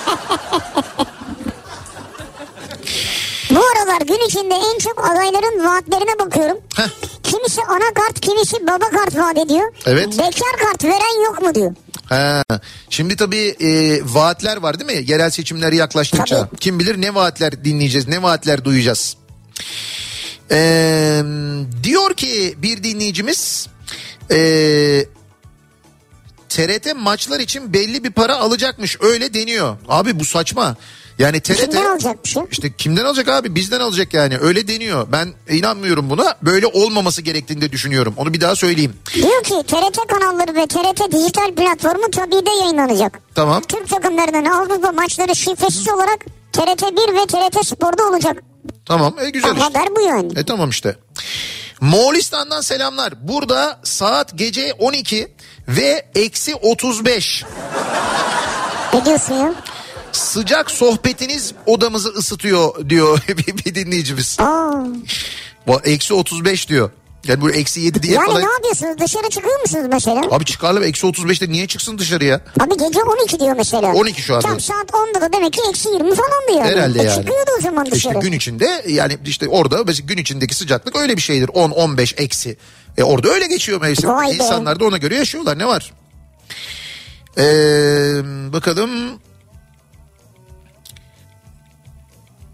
[3.49, 6.57] bu aralar gün içinde en çok adayların vaatlerine bakıyorum.
[6.75, 6.87] Heh.
[7.23, 9.73] Kimisi ana kart kimisi baba kart vaat ediyor.
[9.85, 10.07] Evet.
[10.11, 11.75] Bekar kart veren yok mu diyor.
[12.09, 12.43] Ha,
[12.89, 15.11] şimdi tabii e, vaatler var değil mi?
[15.11, 16.47] Yerel seçimler yaklaştıkça.
[16.47, 16.57] Tabii.
[16.59, 19.17] Kim bilir ne vaatler dinleyeceğiz, ne vaatler duyacağız.
[20.51, 21.21] Ee,
[21.83, 23.67] diyor ki bir dinleyicimiz
[24.31, 24.37] e,
[26.49, 29.77] TRT maçlar için belli bir para alacakmış öyle deniyor.
[29.87, 30.75] Abi bu saçma.
[31.19, 35.07] Yani TRT Kimden alacakmış işte kimden alacak abi bizden alacak yani öyle deniyor.
[35.11, 38.13] Ben inanmıyorum buna böyle olmaması gerektiğini de düşünüyorum.
[38.17, 38.93] Onu bir daha söyleyeyim.
[39.15, 43.19] Diyor ki TRT kanalları ve TRT dijital platformu tabii de yayınlanacak.
[43.35, 43.61] Tamam.
[43.67, 48.43] Türk takımlarının Avrupa maçları şifresiz olarak TRT 1 ve TRT Spor'da olacak.
[48.85, 49.63] Tamam e güzel işte.
[49.63, 50.31] Haber bu yani.
[50.35, 50.95] E tamam işte.
[51.81, 53.27] Moğolistan'dan selamlar.
[53.27, 55.31] Burada saat gece 12
[55.67, 57.43] ve eksi 35.
[58.93, 59.53] Ne diyorsun ya?
[60.11, 64.37] Sıcak sohbetiniz odamızı ısıtıyor diyor bir, bir dinleyicimiz.
[64.39, 64.71] Aa.
[65.67, 66.89] Bu Eksi 35 diyor.
[67.27, 68.41] Yani bu eksi 7 diye Yani falan.
[68.41, 68.97] ne yapıyorsunuz?
[68.99, 70.21] Dışarı çıkıyor musunuz mesela?
[70.31, 72.41] Abi çıkarlar eksi 35'te niye çıksın dışarıya?
[72.59, 73.93] Abi gece 12 diyor mesela.
[73.93, 74.47] 12 şu anda.
[74.47, 76.63] Tam saat 10'da da demek ki eksi 20 falandı yani.
[76.71, 77.15] Herhalde e yani.
[77.15, 78.19] Çıkıyordu o zaman İşte dışarı.
[78.19, 81.47] gün içinde yani işte orada mesela gün içindeki sıcaklık öyle bir şeydir.
[81.47, 82.57] 10-15 eksi.
[82.97, 84.09] E orada öyle geçiyor mevsim.
[84.09, 84.33] Vay be.
[84.33, 85.93] İnsanlar da ona göre yaşıyorlar ne var?
[87.37, 87.43] Ee,
[88.53, 88.89] bakalım.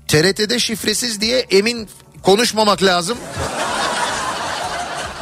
[0.07, 1.89] TRT'de şifresiz diye emin
[2.24, 3.17] konuşmamak lazım.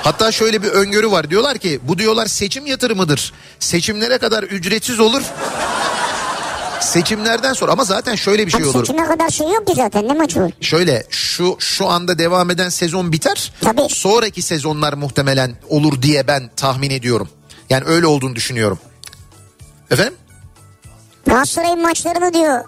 [0.03, 1.29] Hatta şöyle bir öngörü var.
[1.29, 3.33] Diyorlar ki bu diyorlar seçim yatırımıdır.
[3.59, 5.21] Seçimlere kadar ücretsiz olur.
[6.81, 8.85] Seçimlerden sonra ama zaten şöyle bir şey Abi olur.
[8.85, 10.51] seçime kadar şey yok ki zaten ne maçı var?
[10.61, 13.51] Şöyle şu şu anda devam eden sezon biter.
[13.61, 13.87] Tabii.
[13.89, 17.29] Sonraki sezonlar muhtemelen olur diye ben tahmin ediyorum.
[17.69, 18.79] Yani öyle olduğunu düşünüyorum.
[19.91, 20.13] Efendim?
[21.25, 22.63] Galatasaray'ın maçlarını diyor.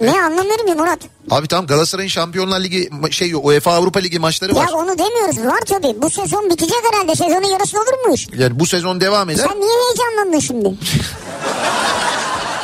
[0.00, 0.98] Ne anlamıyorum ki Murat?
[1.30, 4.68] Abi tamam Galatasaray'ın Şampiyonlar Ligi şey UEFA Avrupa Ligi maçları var.
[4.68, 5.38] Ya onu demiyoruz.
[5.46, 6.02] Var tabii.
[6.02, 7.14] Bu sezon bitecek herhalde.
[7.14, 8.28] Sezonun yarısı olur mu iş?
[8.38, 9.46] Yani bu sezon devam eder.
[9.48, 10.74] Sen niye heyecanlandın şimdi?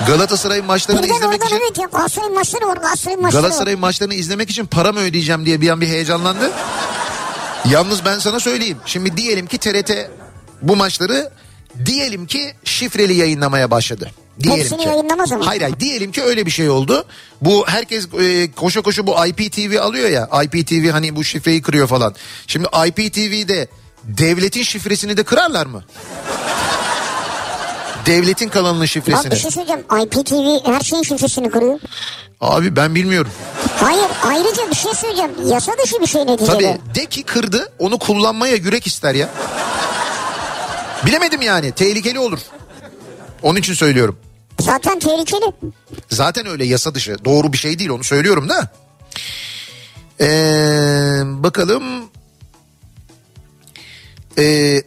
[0.07, 2.77] Galatasaray'ın maçlarını Birden izlemek için evet ya Galatasaray'ın maçları var.
[2.77, 3.49] Galatasaray'ın maçları var.
[3.49, 6.51] Galatasaray'ın maçlarını izlemek için para mı ödeyeceğim diye bir an bir heyecanlandı.
[7.71, 8.79] Yalnız ben sana söyleyeyim.
[8.87, 9.91] Şimdi diyelim ki TRT
[10.63, 11.31] bu maçları
[11.87, 14.11] diyelim ki şifreli yayınlamaya başladı.
[14.41, 14.89] Diyelim Hepsini ki.
[14.89, 15.47] yayınlamaz ama.
[15.47, 17.05] Hayır hayır diyelim ki öyle bir şey oldu.
[17.41, 20.29] Bu herkes e, koşa koşa bu IPTV alıyor ya.
[20.45, 22.15] IPTV hani bu şifreyi kırıyor falan.
[22.47, 23.69] Şimdi IPTV'de
[24.05, 25.85] devletin şifresini de kırarlar mı?
[28.07, 29.31] Devletin kanalının şifresini.
[29.31, 29.83] bir şey söyleyeceğim.
[30.03, 31.81] IPTV her şeyin şifresini kuruyor.
[32.41, 33.31] Abi ben bilmiyorum.
[33.81, 35.31] Hayır ayrıca bir şey söyleyeceğim.
[35.47, 36.53] Yasa dışı bir şey neticede.
[36.53, 39.29] Tabii de ki kırdı onu kullanmaya yürek ister ya.
[41.07, 42.39] Bilemedim yani tehlikeli olur.
[43.45, 44.19] Onun için söylüyorum.
[44.61, 45.53] Zaten tehlikeli.
[46.11, 48.69] Zaten öyle yasa dışı doğru bir şey değil onu söylüyorum da.
[50.21, 51.83] Ee, bakalım.
[54.39, 54.83] Ee,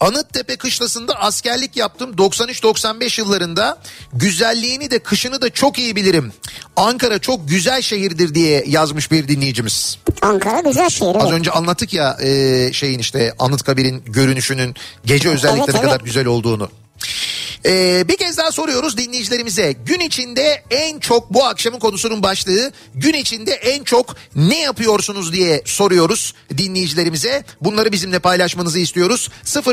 [0.00, 3.78] Anıttepe kışlasında askerlik yaptım 93-95 yıllarında.
[4.12, 6.32] Güzelliğini de kışını da çok iyi bilirim.
[6.76, 9.98] Ankara çok güzel şehirdir diye yazmış bir dinleyicimiz.
[10.22, 11.16] Ankara güzel şehir.
[11.16, 11.32] Az evet.
[11.32, 14.74] önce anlattık ya e, şeyin işte Anıtkabir'in görünüşünün
[15.04, 16.04] gece özellikle Evet, ne kadar evet.
[16.04, 16.70] güzel olduğunu.
[17.66, 19.72] Ee, bir kez daha soruyoruz dinleyicilerimize.
[19.72, 25.62] Gün içinde en çok bu akşamın konusunun başlığı gün içinde en çok ne yapıyorsunuz diye
[25.64, 27.44] soruyoruz dinleyicilerimize.
[27.60, 29.28] Bunları bizimle paylaşmanızı istiyoruz.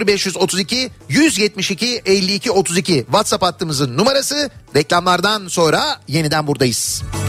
[0.05, 4.49] 0532 172 52 32 WhatsApp hattımızın numarası.
[4.75, 7.01] Reklamlardan sonra yeniden buradayız.
[7.03, 7.28] Kafa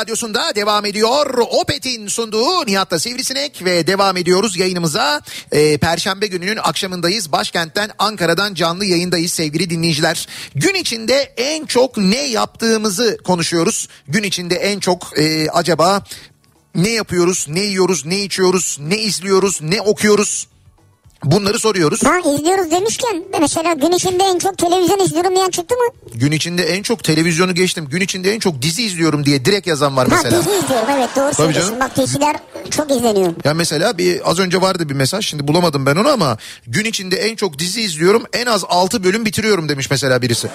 [0.00, 1.38] radyosunda devam ediyor.
[1.38, 5.22] Opet'in sunduğu Nihat'ta Sivrisinek ve devam ediyoruz yayınımıza.
[5.52, 7.32] Ee, Perşembe gününün akşamındayız.
[7.32, 10.28] Başkentten Ankara'dan canlı yayındayız sevgili dinleyiciler.
[10.54, 13.88] Gün içinde en çok ne yaptığımızı konuşuyoruz.
[14.08, 16.02] Gün içinde en çok e, acaba
[16.74, 20.46] ne yapıyoruz, ne yiyoruz, ne içiyoruz, ne izliyoruz, ne okuyoruz?
[21.24, 22.04] Bunları soruyoruz.
[22.04, 25.84] Ha izliyoruz demişken mesela gün içinde en çok televizyon izliyorum diyen çıktı mı?
[26.14, 27.88] Gün içinde en çok televizyonu geçtim.
[27.90, 30.38] Gün içinde en çok dizi izliyorum diye direkt yazan var Ha mesela.
[30.42, 31.70] dizi izliyorum evet doğru söylüyorsun.
[31.74, 31.80] canım.
[31.80, 32.36] Bak diziler
[32.70, 33.32] çok izleniyor.
[33.44, 37.16] Ya mesela bir az önce vardı bir mesaj şimdi bulamadım ben onu ama gün içinde
[37.16, 40.48] en çok dizi izliyorum en az 6 bölüm bitiriyorum demiş mesela birisi.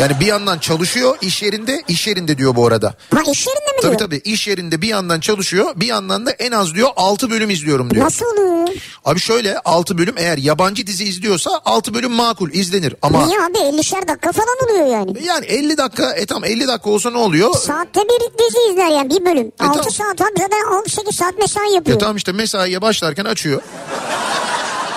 [0.00, 2.94] Yani bir yandan çalışıyor iş yerinde iş yerinde diyor bu arada.
[3.14, 3.98] Ha iş yerinde mi Tabii diyor?
[3.98, 7.90] tabii iş yerinde bir yandan çalışıyor bir yandan da en az diyor 6 bölüm izliyorum
[7.90, 8.04] diyor.
[8.04, 8.68] Nasıl oluyor?
[9.04, 13.58] Abi şöyle 6 bölüm eğer yabancı dizi izliyorsa 6 bölüm makul izlenir ama Niye abi
[13.58, 15.24] 50'şer dakika falan oluyor yani.
[15.24, 17.54] yani 50 dakika e tam 50 dakika olsa ne oluyor?
[17.54, 19.52] Saatte bir dizi izler yani bir bölüm.
[19.58, 19.90] 6 tamam.
[19.90, 21.96] saat abi zaten 18 saat mesai yapıyor.
[21.96, 23.62] Ya tamam işte mesaiye başlarken açıyor.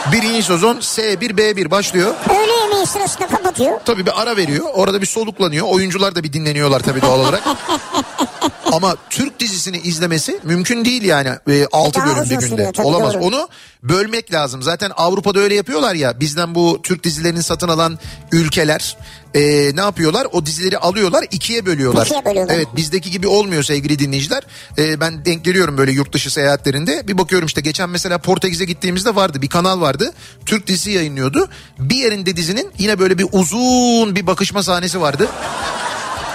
[0.09, 2.13] Birinci sezon S1 B1 başlıyor.
[2.29, 3.79] Öğle yemeği sırasında kapatıyor.
[3.85, 4.65] Tabii bir ara veriyor.
[4.73, 5.67] Orada bir soluklanıyor.
[5.69, 7.43] Oyuncular da bir dinleniyorlar tabii doğal olarak.
[8.71, 11.29] Ama Türk dizisini izlemesi mümkün değil yani.
[11.49, 12.71] E, 6 Daha bölüm bir uzun günde.
[12.71, 13.13] sürüyor Olamaz.
[13.13, 13.23] doğru.
[13.23, 13.47] Onu
[13.83, 14.61] bölmek lazım.
[14.63, 16.19] Zaten Avrupa'da öyle yapıyorlar ya.
[16.19, 17.99] Bizden bu Türk dizilerini satın alan
[18.31, 18.97] ülkeler
[19.33, 19.41] e,
[19.75, 20.27] ne yapıyorlar?
[20.31, 22.05] O dizileri alıyorlar ikiye bölüyorlar.
[22.05, 22.55] İkiye bölüyorlar.
[22.55, 24.43] Evet bizdeki gibi olmuyor sevgili dinleyiciler.
[24.77, 27.07] E, ben denk geliyorum böyle yurt dışı seyahatlerinde.
[27.07, 29.41] Bir bakıyorum işte geçen mesela Portekiz'e gittiğimizde vardı.
[29.41, 30.13] Bir kanal vardı.
[30.45, 31.49] Türk dizisi yayınlıyordu.
[31.79, 35.27] Bir yerinde dizinin yine böyle bir uzun bir bakışma sahnesi vardı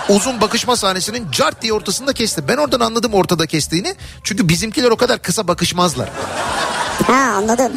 [0.09, 2.48] uzun bakışma sahnesinin cart diye ortasında kesti.
[2.48, 3.94] Ben oradan anladım ortada kestiğini.
[4.22, 6.09] Çünkü bizimkiler o kadar kısa bakışmazlar.
[7.07, 7.72] Ha anladım.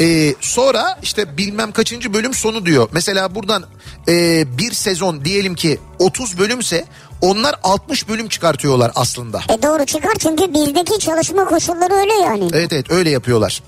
[0.00, 2.88] Ee, sonra işte bilmem kaçıncı bölüm sonu diyor.
[2.92, 3.64] Mesela buradan
[4.08, 6.84] e, bir sezon diyelim ki 30 bölümse
[7.20, 9.40] onlar 60 bölüm çıkartıyorlar aslında.
[9.48, 12.48] E doğru çıkar çünkü bizdeki çalışma koşulları öyle yani.
[12.52, 13.62] Evet evet öyle yapıyorlar.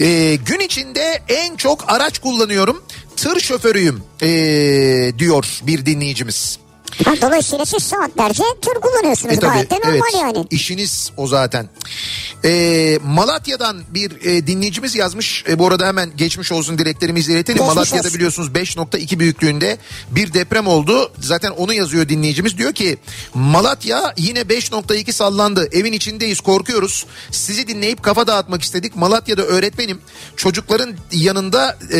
[0.00, 2.82] Ee, gün içinde en çok araç kullanıyorum.
[3.16, 6.58] Tır şoförüyüm ee, diyor bir dinleyicimiz.
[7.04, 10.46] Ha, dolayısıyla siz saatlerce tır kullanıyorsunuz E tabii, gayet de normal evet, yani.
[10.50, 11.68] İşiniz o zaten.
[12.44, 15.44] Ee, Malatya'dan bir e, dinleyicimiz yazmış.
[15.48, 17.58] E, bu arada hemen geçmiş olsun dileklerimizi iletelim.
[17.58, 18.14] Geçmiş Malatya'da olsun.
[18.14, 19.78] biliyorsunuz 5.2 büyüklüğünde
[20.10, 21.12] bir deprem oldu.
[21.20, 22.58] Zaten onu yazıyor dinleyicimiz.
[22.58, 22.98] Diyor ki
[23.34, 25.68] Malatya yine 5.2 sallandı.
[25.72, 27.06] Evin içindeyiz korkuyoruz.
[27.30, 28.96] Sizi dinleyip kafa dağıtmak istedik.
[28.96, 30.00] Malatya'da öğretmenim.
[30.36, 31.98] Çocukların yanında e,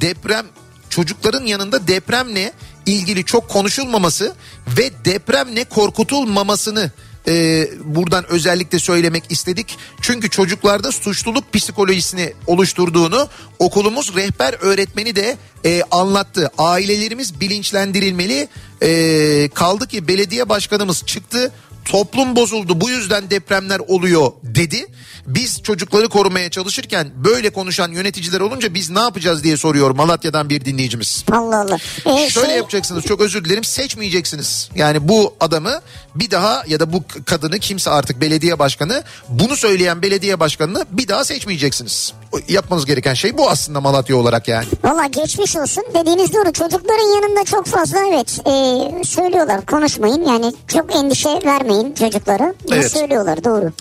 [0.00, 0.46] deprem
[0.90, 2.52] çocukların yanında depremle
[2.86, 4.34] ilgili çok konuşulmaması
[4.78, 6.90] ve depremle korkutulmamasını
[7.28, 9.78] e, buradan özellikle söylemek istedik.
[10.00, 13.28] Çünkü çocuklarda suçluluk psikolojisini oluşturduğunu
[13.58, 16.50] okulumuz rehber öğretmeni de e, anlattı.
[16.58, 18.48] Ailelerimiz bilinçlendirilmeli.
[18.82, 21.52] E, kaldı ki belediye başkanımız çıktı.
[21.84, 24.86] Toplum bozuldu bu yüzden depremler oluyor dedi.
[25.26, 30.64] Biz çocukları korumaya çalışırken böyle konuşan yöneticiler olunca biz ne yapacağız diye soruyor Malatya'dan bir
[30.64, 31.24] dinleyicimiz.
[31.32, 31.76] Allah Allah.
[32.06, 34.70] Ee, Şöyle şey- yapacaksınız çok özür dilerim seçmeyeceksiniz.
[34.74, 35.80] Yani bu adamı
[36.14, 41.08] bir daha ya da bu kadını kimse artık belediye başkanı bunu söyleyen belediye başkanını bir
[41.08, 42.12] daha seçmeyeceksiniz.
[42.48, 44.66] Yapmanız gereken şey bu aslında Malatya olarak yani.
[44.84, 50.94] Valla geçmiş olsun dediğiniz doğru çocukların yanında çok fazla evet e, söylüyorlar konuşmayın yani çok
[50.96, 52.92] endişe vermeyin çocuklara Evet.
[52.92, 53.72] söylüyorlar doğru.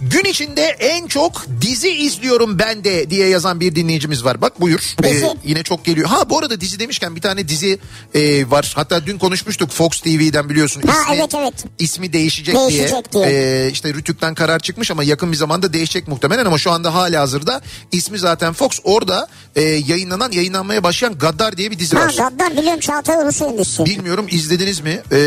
[0.00, 4.40] Gün içinde en çok dizi izliyorum ben de diye yazan bir dinleyicimiz var.
[4.40, 4.94] Bak buyur.
[5.02, 5.26] Dizi.
[5.26, 6.08] Ee, yine çok geliyor.
[6.08, 7.78] Ha bu arada dizi demişken bir tane dizi
[8.14, 8.72] e, var.
[8.76, 10.82] Hatta dün konuşmuştuk Fox TV'den biliyorsun.
[10.82, 11.54] Ha, İsmi, evet, evet.
[11.78, 13.24] İsmi değişecek, Değişecek diye.
[13.24, 13.66] diye.
[13.66, 17.20] Ee, işte Rütük'ten karar çıkmış ama yakın bir zamanda değişecek muhtemelen ama şu anda hala
[17.20, 17.60] hazırda
[17.92, 18.80] ismi zaten Fox.
[18.84, 22.14] Orada e, yayınlanan yayınlanmaya başlayan Gaddar diye bir dizi Ha var.
[22.18, 23.84] Gaddar biliyorum Çağatay Ulusoy'un dizisi.
[23.84, 25.00] Bilmiyorum izlediniz mi?
[25.12, 25.18] Ee,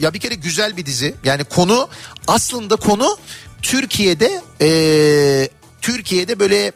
[0.00, 1.14] ya bir kere güzel bir dizi.
[1.24, 1.88] Yani konu
[2.28, 3.16] aslında konu
[3.62, 5.48] Türkiye'de ee,
[5.80, 6.72] Türkiye'de böyle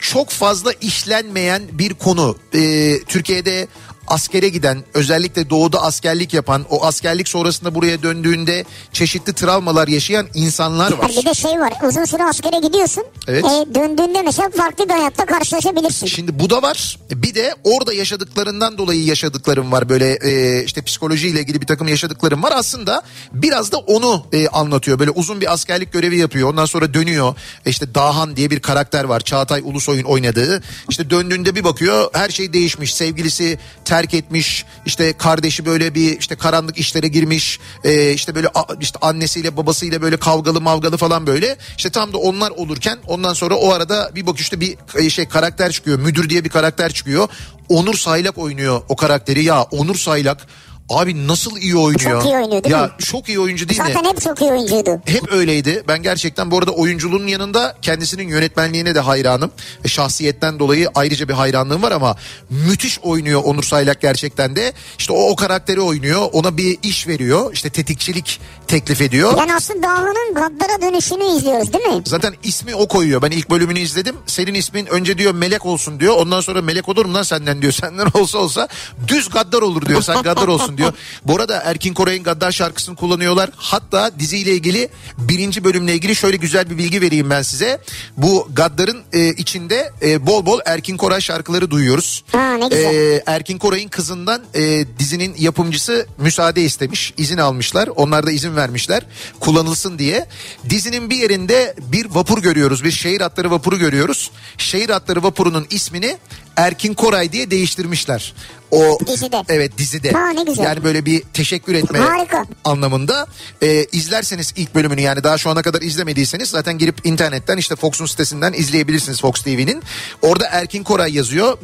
[0.00, 2.36] çok fazla işlenmeyen bir konu.
[2.54, 3.68] Ee, Türkiye'de
[4.10, 10.92] askere giden özellikle doğuda askerlik yapan o askerlik sonrasında buraya döndüğünde çeşitli travmalar yaşayan insanlar
[10.92, 11.08] var.
[11.08, 13.04] Bir de şey var uzun süre askere gidiyorsun.
[13.28, 13.44] Evet.
[13.44, 16.06] E, döndüğünde mesela farklı bir hayatta karşılaşabilirsin.
[16.06, 16.98] Şimdi bu da var.
[17.10, 19.88] Bir de orada yaşadıklarından dolayı yaşadıklarım var.
[19.88, 22.52] Böyle e, işte psikolojiyle ilgili bir takım yaşadıklarım var.
[22.56, 23.02] Aslında
[23.32, 24.98] biraz da onu e, anlatıyor.
[24.98, 26.50] Böyle uzun bir askerlik görevi yapıyor.
[26.50, 27.34] Ondan sonra dönüyor.
[27.66, 29.20] E, işte Dahan diye bir karakter var.
[29.20, 30.62] Çağatay Ulusoy'un oynadığı.
[30.88, 32.94] İşte döndüğünde bir bakıyor her şey değişmiş.
[32.94, 33.58] Sevgilisi
[33.98, 34.64] terk etmiş.
[34.86, 37.60] İşte kardeşi böyle bir işte karanlık işlere girmiş.
[37.84, 38.48] E, işte böyle
[38.80, 41.56] işte annesiyle babasıyla böyle kavgalı mavgalı falan böyle.
[41.76, 44.76] İşte tam da onlar olurken ondan sonra o arada bir bakışta bir
[45.10, 45.98] şey karakter çıkıyor.
[45.98, 47.28] Müdür diye bir karakter çıkıyor.
[47.68, 49.44] Onur Saylak oynuyor o karakteri.
[49.44, 50.46] Ya Onur Saylak
[50.88, 52.22] abi nasıl iyi oynuyor.
[52.22, 52.90] Çok iyi oynuyor değil ya, mi?
[52.98, 53.86] Çok iyi oyuncu değil mi?
[53.94, 55.00] Zaten hep çok iyi oyuncuydu.
[55.04, 55.84] Hep öyleydi.
[55.88, 59.50] Ben gerçekten bu arada oyunculuğun yanında kendisinin yönetmenliğine de hayranım.
[59.84, 62.16] E, Şahsiyetten dolayı ayrıca bir hayranlığım var ama
[62.50, 64.72] müthiş oynuyor Onur Saylak gerçekten de.
[64.98, 66.28] İşte o, o karakteri oynuyor.
[66.32, 67.52] Ona bir iş veriyor.
[67.52, 69.38] İşte tetikçilik teklif ediyor.
[69.38, 72.02] Yani aslında Dağlı'nın Gaddar'a dönüşünü izliyoruz değil mi?
[72.06, 73.22] Zaten ismi o koyuyor.
[73.22, 74.16] Ben ilk bölümünü izledim.
[74.26, 76.16] Senin ismin önce diyor melek olsun diyor.
[76.16, 77.72] Ondan sonra melek olur mu lan senden diyor.
[77.78, 78.68] Senden olsa olsa
[79.08, 80.02] düz gaddar olur diyor.
[80.02, 80.92] Sen gaddar olsun diyor.
[81.24, 83.50] Bu arada Erkin Koray'ın gaddar şarkısını kullanıyorlar.
[83.56, 87.80] Hatta diziyle ilgili birinci bölümle ilgili şöyle güzel bir bilgi vereyim ben size.
[88.16, 92.24] Bu gaddarın e, içinde e, bol bol Erkin Koray şarkıları duyuyoruz.
[92.32, 92.94] Ha, ne güzel.
[92.94, 97.14] E, Erkin Koray'ın kızından e, dizinin yapımcısı müsaade istemiş.
[97.16, 97.88] izin almışlar.
[97.96, 99.02] Onlar da izin vermişler.
[99.40, 100.26] Kullanılsın diye.
[100.70, 102.84] Dizinin bir yerinde bir vapur görüyoruz.
[102.84, 104.30] Bir şehir atları vapuru görüyoruz.
[104.58, 106.16] Şehir atları vapurunun ismini
[106.56, 108.34] Erkin Koray diye değiştirmişler.
[108.70, 109.42] O Dizide.
[109.48, 110.12] Evet dizide.
[110.12, 110.64] Ha, ne güzel.
[110.64, 112.44] Yani böyle bir teşekkür etme Harika.
[112.64, 113.26] anlamında.
[113.62, 118.06] E, izlerseniz ilk bölümünü yani daha şu ana kadar izlemediyseniz zaten girip internetten işte Fox'un
[118.06, 119.82] sitesinden izleyebilirsiniz Fox TV'nin.
[120.22, 121.58] Orada Erkin Koray yazıyor.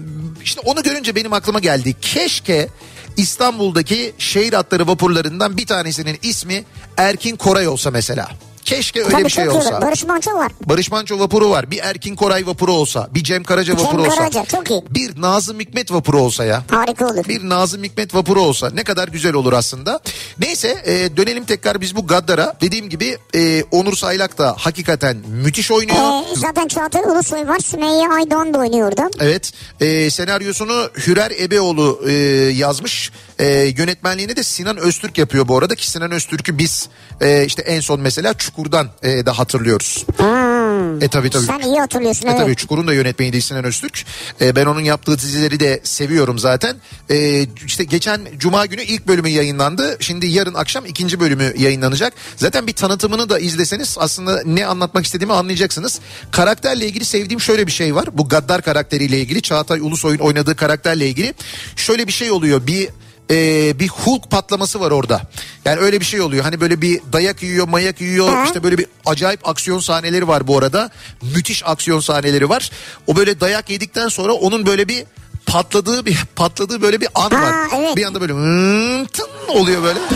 [0.45, 1.95] İşte onu görünce benim aklıma geldi.
[2.01, 2.69] Keşke
[3.17, 6.65] İstanbul'daki şehir atları vapurlarından bir tanesinin ismi
[6.97, 8.29] Erkin Koray olsa mesela.
[8.65, 9.83] Keşke öyle Tabii bir şey iyi olsa.
[9.83, 10.53] Barış Manço var.
[10.67, 11.71] Barış Manço vapuru var.
[11.71, 13.09] Bir Erkin Koray vapuru olsa.
[13.15, 14.17] Bir Cem Karaca Cem vapuru olsa.
[14.17, 14.83] Karaca, çok iyi.
[14.91, 16.63] Bir Nazım Hikmet vapuru olsa ya.
[16.71, 17.25] Harika olur.
[17.29, 20.01] Bir Nazım Hikmet vapuru olsa ne kadar güzel olur aslında.
[20.39, 22.55] Neyse e, dönelim tekrar biz bu Gaddar'a.
[22.61, 25.97] Dediğim gibi e, Onur Saylak da hakikaten müthiş oynuyor.
[25.97, 27.59] Ee, zaten Çağatay Ulusoy var.
[27.59, 29.11] Sümeyye Aydoğan da oynuyor orada.
[29.21, 32.13] Evet e, senaryosunu Hürer Ebeoğlu e,
[32.55, 33.11] yazmış.
[33.39, 33.47] E,
[33.79, 36.89] yönetmenliğini de Sinan Öztürk yapıyor bu arada ki Sinan Öztürk'ü biz
[37.21, 40.05] e, işte en son mesela Çukur'dan e, da hatırlıyoruz.
[40.17, 41.03] Hmm.
[41.03, 41.45] E tabii tabii.
[41.45, 42.41] Sen iyi hatırlıyorsun E evet.
[42.41, 44.05] tabii Çukur'un da yönetmeniydi Sinan Öztürk.
[44.41, 46.77] E, ben onun yaptığı dizileri de seviyorum zaten.
[47.11, 49.97] E, işte geçen Cuma günü ilk bölümü yayınlandı.
[50.01, 52.13] Şimdi yarın akşam ikinci bölümü yayınlanacak.
[52.37, 56.01] Zaten bir tanıtımını da izleseniz aslında ne anlatmak istediğimi anlayacaksınız.
[56.31, 58.09] Karakterle ilgili sevdiğim şöyle bir şey var.
[58.13, 61.35] Bu Gaddar karakteriyle ilgili Çağatay Ulusoy'un oynadığı karakterle ilgili.
[61.77, 62.67] Şöyle bir şey oluyor.
[62.67, 62.89] Bir
[63.31, 65.23] e, bir Hulk patlaması var orada.
[65.65, 66.45] Yani öyle bir şey oluyor.
[66.45, 68.29] Hani böyle bir dayak yiyor, mayak yiyor.
[68.29, 68.45] Ha.
[68.45, 70.91] İşte böyle bir acayip aksiyon sahneleri var bu arada.
[71.23, 72.71] Müthiş aksiyon sahneleri var.
[73.07, 75.05] O böyle dayak yedikten sonra onun böyle bir
[75.47, 77.55] patladığı bir patladığı böyle bir an Ha, var.
[77.77, 77.97] evet.
[77.97, 79.99] Bir anda böyle "Hmm, tın oluyor böyle.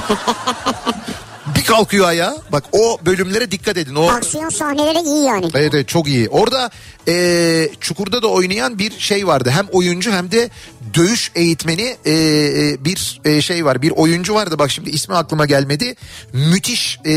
[1.69, 2.37] kalkıyor ayağa.
[2.53, 3.95] Bak o bölümlere dikkat edin.
[3.95, 5.51] O Aksiyon sahneleri iyi yani.
[5.55, 6.29] Evet evet çok iyi.
[6.29, 6.71] Orada
[7.09, 9.51] e, Çukur'da da oynayan bir şey vardı.
[9.51, 10.51] Hem oyuncu hem de
[10.95, 13.83] dövüş eğitmeni e, e, bir e, şey var.
[13.83, 15.95] Bir oyuncu vardı bak şimdi ismi aklıma gelmedi.
[16.33, 17.13] Müthiş e,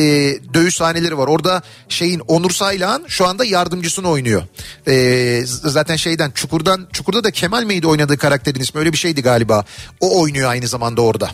[0.53, 1.27] dövüş sahneleri var.
[1.27, 4.43] Orada şeyin Onur Saylan şu anda yardımcısını oynuyor.
[4.87, 9.65] E, zaten şeyden Çukur'dan Çukur'da da Kemal miydi oynadığı karakterin ismi öyle bir şeydi galiba.
[9.99, 11.29] O oynuyor aynı zamanda orada.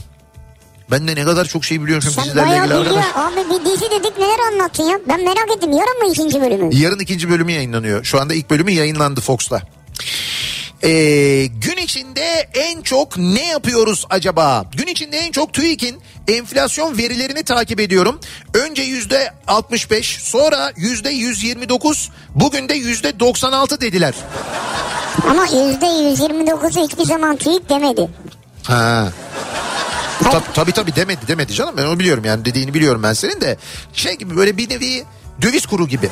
[0.92, 2.98] Ben de ne kadar çok şey biliyorum Sen dizilerle ilgili biliyor.
[2.98, 3.06] arkadaş.
[3.34, 5.00] Abi bir dizi dedik neler anlattın ya.
[5.10, 5.72] Ben merak ettim.
[5.72, 6.76] Yarın mı ikinci bölümü?
[6.76, 8.04] Yarın ikinci bölümü yayınlanıyor.
[8.04, 9.62] Şu anda ilk bölümü yayınlandı Fox'ta.
[10.84, 14.66] Ee, gün içinde en çok ne yapıyoruz acaba?
[14.78, 18.20] Gün içinde en çok TÜİK'in enflasyon verilerini takip ediyorum.
[18.54, 24.14] Önce yüzde 65 sonra yüzde 129 bugün de yüzde 96 dediler.
[25.30, 28.10] Ama yüzde 129'u hiçbir zaman TÜİK demedi.
[28.64, 29.08] Ha.
[30.24, 33.58] Tab- tabii tabii demedi demedi canım ben onu biliyorum yani dediğini biliyorum ben senin de
[33.94, 35.04] şey gibi böyle bir nevi
[35.42, 36.10] döviz kuru gibi.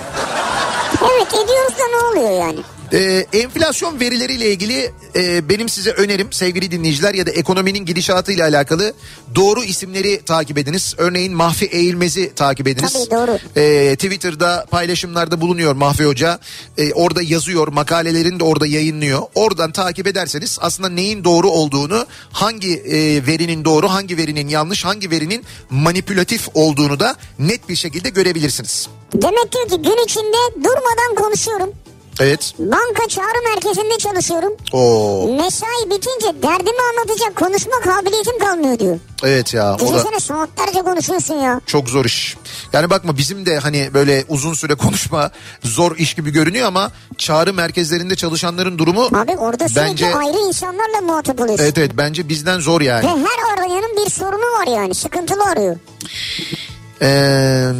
[1.02, 2.60] Evet ediyoruz da ne oluyor yani?
[2.94, 8.94] Ee, enflasyon verileriyle ilgili e, benim size önerim sevgili dinleyiciler ya da ekonominin gidişatıyla alakalı
[9.36, 10.96] doğru isimleri takip ediniz.
[10.98, 12.94] Örneğin Mahfi Eğilmez'i takip ediniz.
[12.94, 13.38] Tabii, doğru.
[13.58, 16.40] Ee, Twitter'da paylaşımlarda bulunuyor Mahfi Hoca.
[16.78, 19.22] Ee, orada yazıyor makalelerini de orada yayınlıyor.
[19.36, 25.12] Oradan takip ederseniz aslında neyin doğru olduğunu hangi e, verinin doğru hangi verinin yanlış hangi
[25.12, 28.88] verinin manipülatif olduğunu da net bir şekilde görebilirsiniz.
[29.14, 31.74] Demek diyor ki gün içinde durmadan konuşuyorum.
[32.20, 32.54] Evet.
[32.60, 34.54] Banka çağrı merkezinde çalışıyorum.
[34.74, 39.00] Oo, Mesai bitince derdimi anlatacak konuşma kabiliyetim kalmıyor diyor.
[39.24, 39.76] evet ya.
[39.76, 39.84] O da...
[39.84, 41.62] Düşünsene saatlerce konuşuyorsun ya.
[41.66, 42.38] Çok zor iş.
[42.74, 45.32] Yani bakma bizim de hani böyle uzun süre konuşma
[45.64, 51.02] zor iş gibi görünüyor ama çağrı merkezlerinde çalışanların durumu Abi orada sürekli bence ayrı insanlarla
[51.02, 51.64] muhatap oluyorsun.
[51.66, 53.06] evet evet bence bizden zor yani.
[53.06, 55.76] Ve her arayanın bir sorunu var yani sıkıntılı arıyor.
[57.02, 57.72] Ee,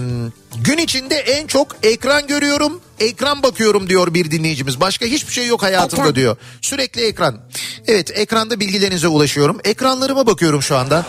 [0.64, 4.80] gün içinde en çok ekran görüyorum, ekran bakıyorum diyor bir dinleyicimiz.
[4.82, 6.16] Başka hiçbir şey yok hayatımda Ekran.
[6.16, 6.38] diyor.
[6.62, 7.40] Sürekli ekran.
[7.88, 9.60] Evet ekranda bilgilerinize ulaşıyorum.
[9.64, 11.06] Ekranlarıma bakıyorum şu anda.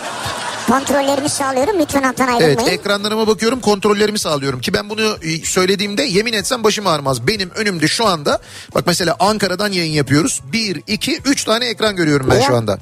[0.66, 2.58] Kontrollerimi sağlıyorum lütfen hattan ayrılmayın.
[2.58, 7.26] Evet ekranlarıma bakıyorum kontrollerimi sağlıyorum ki ben bunu e, söylediğimde yemin etsem başım ağrımaz.
[7.26, 8.40] Benim önümde şu anda
[8.74, 10.40] bak mesela Ankara'dan yayın yapıyoruz.
[10.52, 12.42] Bir, iki, üç tane ekran görüyorum ben Ya.
[12.42, 12.78] şu anda.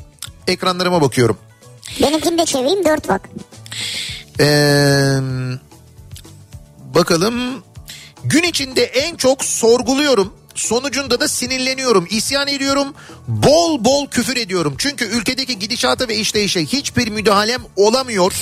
[0.49, 1.39] Ekranlarıma bakıyorum.
[2.03, 3.21] Benimkini de çevireyim dört bak.
[4.41, 4.45] Ee,
[6.95, 7.63] bakalım
[8.25, 10.33] gün içinde en çok sorguluyorum.
[10.55, 12.95] Sonucunda da sinirleniyorum, isyan ediyorum,
[13.29, 14.75] bol bol küfür ediyorum.
[14.79, 18.33] Çünkü ülkedeki gidişata ve işleyişe hiçbir müdahalem olamıyor.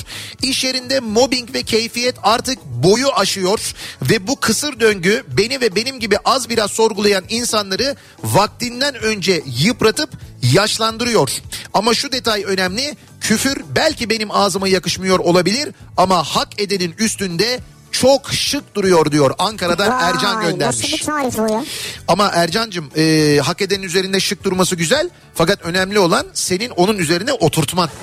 [0.42, 6.00] İş yerinde mobbing ve keyfiyet artık boyu aşıyor ve bu kısır döngü beni ve benim
[6.00, 10.10] gibi az biraz sorgulayan insanları vaktinden önce yıpratıp
[10.52, 11.30] yaşlandırıyor.
[11.74, 12.96] Ama şu detay önemli.
[13.20, 17.60] Küfür belki benim ağzıma yakışmıyor olabilir ama hak edenin üstünde
[17.92, 19.34] çok şık duruyor diyor.
[19.38, 20.82] Ankara'dan Vay, Ercan göndermiş.
[20.82, 21.64] Nasıl bir tarif o ya?
[22.08, 25.10] Ama Ercan'cığım e, hak edenin üzerinde şık durması güzel.
[25.34, 27.88] Fakat önemli olan senin onun üzerine oturtman.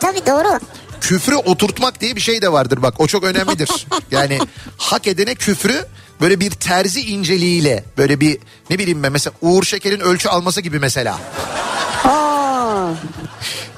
[0.00, 0.60] Tabii doğru.
[1.00, 3.86] Küfrü oturtmak diye bir şey de vardır bak o çok önemlidir.
[4.10, 4.38] Yani
[4.78, 5.86] hak edene küfrü
[6.20, 8.38] böyle bir terzi inceliğiyle böyle bir
[8.70, 11.18] ne bileyim ben mesela Uğur Şeker'in ölçü alması gibi mesela.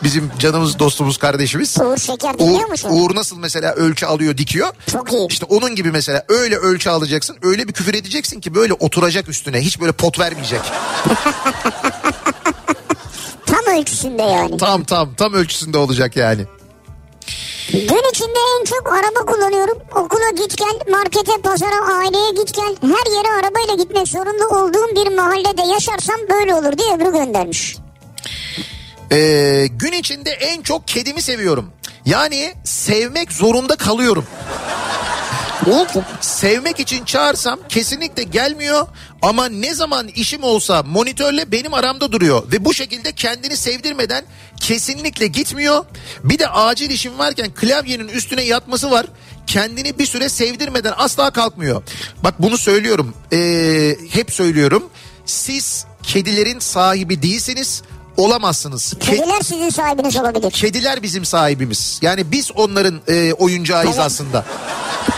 [0.02, 1.78] Bizim canımız dostumuz kardeşimiz.
[1.80, 2.88] Uğur Şeker dinliyor musun?
[2.92, 4.68] Uğur nasıl mesela ölçü alıyor dikiyor.
[4.92, 5.26] Çok iyi.
[5.30, 7.36] İşte onun gibi mesela öyle ölçü alacaksın.
[7.42, 9.60] Öyle bir küfür edeceksin ki böyle oturacak üstüne.
[9.60, 10.60] Hiç böyle pot vermeyecek.
[13.46, 14.56] Tam ölçüsünde yani.
[14.56, 16.44] tam tam tam ölçüsünde olacak yani.
[17.72, 19.78] Gün içinde en çok araba kullanıyorum.
[19.94, 22.76] Okula git gel, markete, pazara, aileye git gel.
[22.82, 27.76] Her yere arabayla gitmek zorunda olduğum bir mahallede yaşarsam böyle olur diye öbürü göndermiş.
[29.12, 31.70] Ee, gün içinde en çok kedimi seviyorum.
[32.06, 34.26] Yani sevmek zorunda kalıyorum.
[35.64, 36.00] Ki?
[36.20, 38.86] Sevmek için çağırsam kesinlikle gelmiyor
[39.22, 44.24] ama ne zaman işim olsa monitörle benim aramda duruyor ve bu şekilde kendini sevdirmeden
[44.60, 45.84] kesinlikle gitmiyor.
[46.24, 49.06] Bir de acil işim varken klavyenin üstüne yatması var.
[49.46, 51.82] Kendini bir süre sevdirmeden asla kalkmıyor.
[52.24, 53.14] Bak bunu söylüyorum.
[53.32, 54.90] Ee, hep söylüyorum.
[55.26, 57.82] Siz kedilerin sahibi değilsiniz.
[58.16, 58.92] Olamazsınız.
[58.92, 60.50] Ke- Kediler sizin sahibiniz olabilir.
[60.50, 61.98] kediler bizim sahibimiz.
[62.02, 64.06] Yani biz onların e, oyuncağıyız Evet.
[64.06, 64.44] aslında.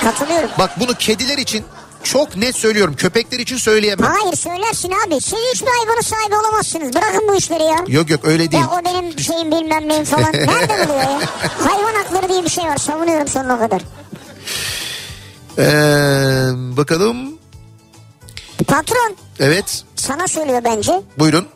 [0.05, 0.51] Katılıyorum.
[0.59, 1.64] Bak bunu kediler için
[2.03, 2.97] çok net söylüyorum.
[2.97, 4.11] Köpekler için söyleyemem.
[4.12, 5.20] Hayır söylersin abi.
[5.20, 6.94] Siz hiçbir hayvanın sahibi olamazsınız.
[6.94, 7.84] Bırakın bu işleri ya.
[7.86, 8.62] Yok yok öyle değil.
[8.62, 10.32] Ya o benim şeyim bilmem neyim falan.
[10.32, 11.20] Nerede buluyor ya?
[11.59, 12.76] Hayvan hakları diye bir şey var.
[12.76, 13.82] Savunuyorum sonuna kadar.
[15.59, 17.16] Ee, bakalım.
[18.68, 21.03] Patron Evet sana söylüyor bence.
[21.18, 21.47] buyurun.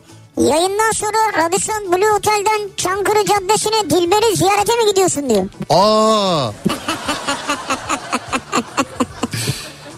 [0.49, 5.45] Yayından sonra Radisson Blue Otel'den Çankırı Caddesi'ne Dilber'i ziyarete mi gidiyorsun diyor.
[5.69, 6.51] Aa.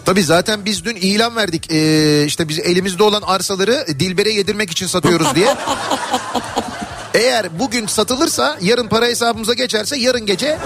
[0.04, 1.70] Tabii zaten biz dün ilan verdik.
[1.72, 5.56] Ee, işte biz elimizde olan arsaları Dilber'e yedirmek için satıyoruz diye.
[7.14, 10.58] Eğer bugün satılırsa yarın para hesabımıza geçerse yarın gece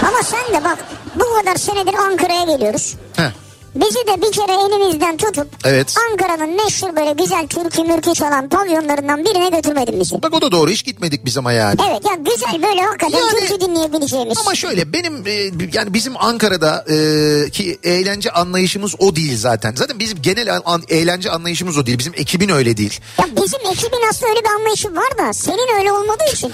[0.00, 0.78] Ama sen de bak
[1.14, 2.94] bu kadar senedir Ankara'ya geliyoruz.
[3.16, 3.30] Heh,
[3.74, 5.94] bizi de bir kere elimizden tutup Evet.
[6.10, 10.22] Ankara'nın meşhur böyle güzel türkü mürkü çalan pavyonlarından birine götürmedin bizi.
[10.22, 11.76] Bak o da doğru hiç gitmedik biz ama yani.
[11.90, 14.38] Evet ya güzel böyle hakikaten Yani- türkü dinleyebileceğimiz.
[14.38, 15.32] Ama şöyle benim e,
[15.72, 19.74] yani bizim Ankara'da e, ki eğlence anlayışımız o değil zaten.
[19.76, 21.98] Zaten bizim genel an- eğlence anlayışımız o değil.
[21.98, 23.00] Bizim ekibin öyle değil.
[23.18, 26.52] Ya bizim ekibin aslında öyle bir anlayışı var da senin öyle olmadığı için.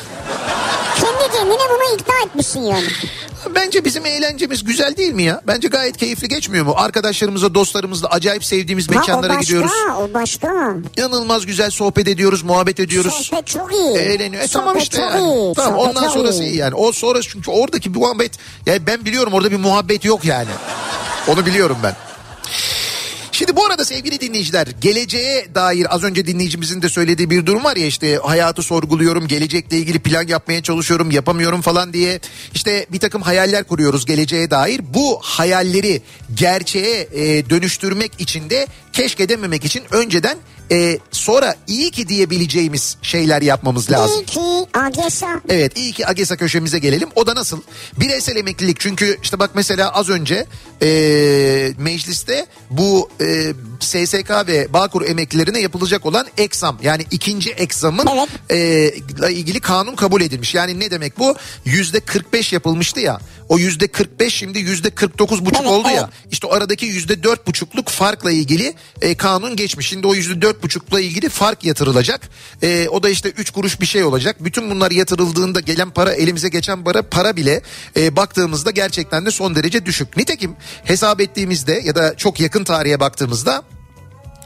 [0.97, 2.87] Kendi kendine buna ikna etmişsin yani.
[3.55, 5.41] Bence bizim eğlencemiz güzel değil mi ya?
[5.47, 6.75] Bence gayet keyifli geçmiyor mu?
[7.09, 9.71] Arkadaşlarımızla, dostlarımızla acayip sevdiğimiz Ha, o mekanlara başka, gidiyoruz.
[10.01, 10.75] o başka.
[10.97, 13.13] İnanılmaz güzel sohbet ediyoruz, muhabbet ediyoruz.
[13.13, 13.97] Sohbet çok iyi.
[13.97, 14.43] Eğleniyor.
[14.43, 15.21] E tamam işte yani.
[15.21, 15.55] iyi.
[15.55, 16.51] Tamam Sohbet ondan sonrası iyi.
[16.51, 16.75] iyi yani.
[16.75, 18.33] O sonrası çünkü oradaki muhabbet.
[18.67, 20.49] Yani ben biliyorum orada bir muhabbet yok yani.
[21.29, 21.95] Onu biliyorum ben.
[23.39, 27.77] Şimdi bu arada sevgili dinleyiciler geleceğe dair az önce dinleyicimizin de söylediği bir durum var
[27.77, 32.21] ya işte hayatı sorguluyorum gelecekle ilgili plan yapmaya çalışıyorum yapamıyorum falan diye.
[32.55, 34.81] İşte bir takım hayaller kuruyoruz geleceğe dair.
[34.95, 36.03] Bu hayalleri
[36.35, 38.67] gerçeğe e, dönüştürmek için de
[38.99, 40.39] keşke dememek için önceden
[40.73, 44.21] e, sonra iyi ki diyebileceğimiz şeyler yapmamız lazım.
[44.21, 45.41] İyi ki Agesa.
[45.49, 47.09] Evet iyi ki Agesa köşemize gelelim.
[47.15, 47.61] O da nasıl?
[48.01, 50.47] Bireysel emeklilik çünkü işte bak mesela az önce
[50.83, 50.89] e,
[51.79, 58.29] mecliste bu e, SSK ve Bağkur emeklilerine yapılacak olan eksam yani ikinci eksamın Evet.
[58.51, 58.57] e,
[58.99, 60.55] ile ilgili kanun kabul edilmiş.
[60.55, 61.35] Yani ne demek bu?
[61.65, 63.21] Yüzde 45 yapılmıştı ya.
[63.49, 65.97] O yüzde 45 şimdi yüzde 49 buçuk Evet, oldu evet.
[65.97, 66.11] ya.
[66.31, 69.89] İşte o aradaki yüzde dört buçukluk farkla ilgili e, kanun geçmiş.
[69.89, 72.29] Şimdi o yüzde dört buçukla ilgili fark yatırılacak.
[72.63, 74.37] E, o da işte üç kuruş bir şey olacak.
[74.41, 77.63] Bütün bunlar yatırıldığında gelen para elimize geçen para para bile
[77.97, 80.17] e, baktığımızda gerçekten de son derece düşük.
[80.17, 83.65] Nitekim hesap ettiğimizde ya da çok yakın tarihe baktığımızda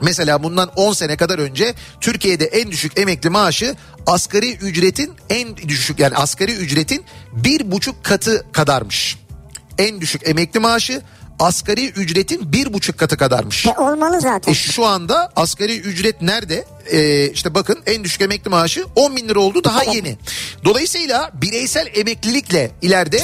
[0.03, 3.77] Mesela bundan 10 sene kadar önce Türkiye'de en düşük emekli maaşı
[4.07, 9.19] asgari ücretin en düşük yani asgari ücretin bir buçuk katı kadarmış.
[9.79, 11.03] En düşük emekli maaşı
[11.39, 13.67] asgari ücretin bir buçuk katı kadarmış.
[13.67, 14.53] E, olmalı zaten.
[14.53, 16.65] E şu anda asgari ücret nerede?
[16.91, 20.17] Ee, işte bakın en düşük emekli maaşı 10 bin lira oldu daha yeni.
[20.65, 23.23] Dolayısıyla bireysel emeklilikle ileride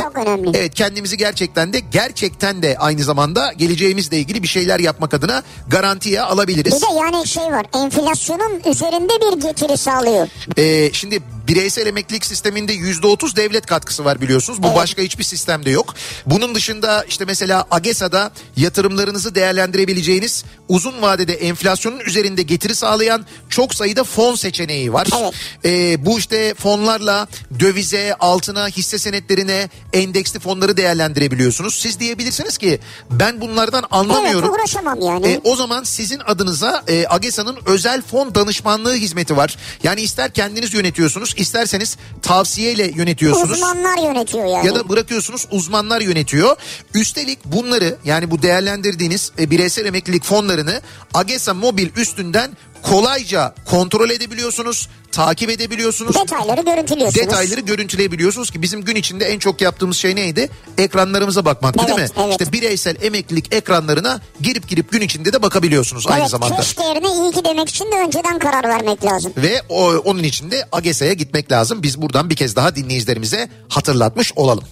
[0.54, 6.20] evet kendimizi gerçekten de gerçekten de aynı zamanda geleceğimizle ilgili bir şeyler yapmak adına garantiye
[6.22, 6.74] alabiliriz.
[6.74, 10.28] Bir de yani şey var enflasyonun üzerinde bir getiri sağlıyor.
[10.58, 14.62] Ee, şimdi bireysel emeklilik sisteminde yüzde otuz devlet katkısı var biliyorsunuz.
[14.62, 15.94] Bu başka hiçbir sistemde yok.
[16.26, 24.04] Bunun dışında işte mesela AGESA'da yatırımlarınızı değerlendirebileceğiniz uzun vadede enflasyonun üzerinde getiri sağlayan çok sayıda
[24.04, 25.08] fon seçeneği var.
[25.20, 25.34] Evet.
[25.64, 27.28] Ee, bu işte fonlarla
[27.60, 31.74] dövize, altına, hisse senetlerine, endeksli fonları değerlendirebiliyorsunuz.
[31.74, 32.80] Siz diyebilirsiniz ki
[33.10, 34.50] ben bunlardan anlamıyorum.
[34.50, 35.26] Evet uğraşamam yani.
[35.26, 39.56] E, o zaman sizin adınıza e, AGESA'nın özel fon danışmanlığı hizmeti var.
[39.82, 43.50] Yani ister kendiniz yönetiyorsunuz isterseniz tavsiyeyle yönetiyorsunuz.
[43.50, 44.66] Uzmanlar yönetiyor yani.
[44.66, 46.56] Ya da bırakıyorsunuz uzmanlar yönetiyor.
[46.94, 50.80] Üstelik bunları yani bu değerlendirdiğiniz e, bireysel emeklilik fonlarını
[51.14, 52.50] AGESA mobil üstünden
[52.82, 56.14] kolayca kontrol edebiliyorsunuz, takip edebiliyorsunuz.
[56.16, 57.26] Detayları görüntülüyorsunuz.
[57.26, 60.50] Detayları görüntüleyebiliyorsunuz ki bizim gün içinde en çok yaptığımız şey neydi?
[60.78, 62.00] Ekranlarımıza bakmaktı değil mi?
[62.00, 62.30] Evet, evet.
[62.40, 66.56] İşte bireysel emeklilik ekranlarına girip girip gün içinde de bakabiliyorsunuz aynı Evet zamanda.
[66.56, 69.32] keş değerine iyi ki demek için de önceden karar vermek lazım.
[69.36, 71.82] Ve o, onun için de AGESA'ya gitmek lazım.
[71.82, 74.64] Biz buradan bir kez daha dinleyicilerimize hatırlatmış olalım.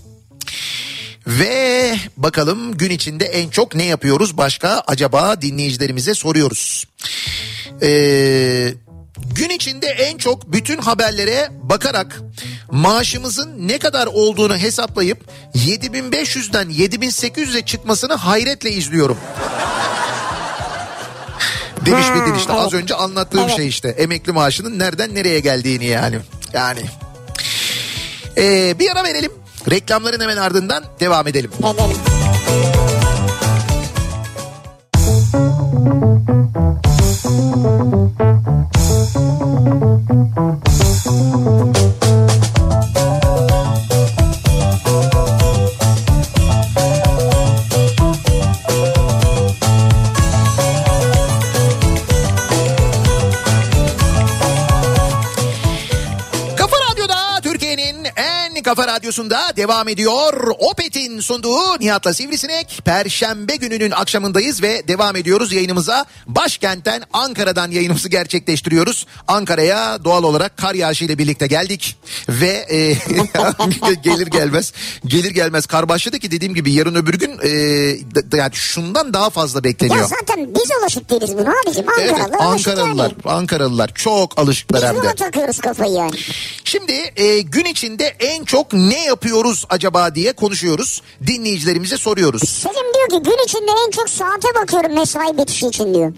[1.27, 6.85] Ve bakalım gün içinde en çok ne yapıyoruz başka acaba dinleyicilerimize soruyoruz.
[7.83, 8.75] Ee,
[9.35, 12.21] gün içinde en çok bütün haberlere bakarak
[12.71, 15.19] maaşımızın ne kadar olduğunu hesaplayıp
[15.55, 19.19] 7500'den 7800'e çıkmasını hayretle izliyorum.
[21.87, 23.57] Demiş Ha, Bedin işte az önce anlattığım Evet.
[23.57, 26.19] şey işte emekli maaşının nereden nereye geldiğini yani.
[26.53, 26.81] Yani.
[28.39, 29.33] Ee, bir ara verelim.
[29.71, 31.51] Reklamların hemen ardından devam edelim.
[31.59, 32.86] Edelim.
[59.57, 60.55] Devam ediyor.
[60.59, 62.81] Opet'in sunduğu Nihat'la Sivrisinek.
[62.85, 66.07] Perşembe gününün akşamındayız ve devam ediyoruz yayınımıza.
[66.27, 69.07] Başkentten Ankara'dan yayınımızı gerçekleştiriyoruz.
[69.29, 71.97] Ankara'ya doğal olarak kar yağışı ile birlikte geldik.
[72.29, 72.95] Ve e,
[74.03, 74.73] gelir gelmez
[75.07, 77.51] gelir gelmez kar başladı ki dediğim gibi yarın öbür gün e,
[78.37, 79.99] yani şundan daha fazla bekleniyor.
[79.99, 81.85] Ya zaten biz alışık değiliz buna abicim.
[82.01, 83.35] Evet, Ankaralı alışık Ankaralılar, yani.
[83.35, 85.01] Ankaralılar çok alışıklar Biz hem de.
[85.01, 86.17] buna takıyoruz kafayı yani.
[86.65, 91.03] Şimdi e, gün içinde en çok ne yapıyoruz acaba diye konuşuyoruz.
[91.27, 92.49] Dinleyicilerimize soruyoruz.
[92.49, 96.13] Selim diyor ki gün içinde en çok saate bakıyorum mesai bitişi için diyor.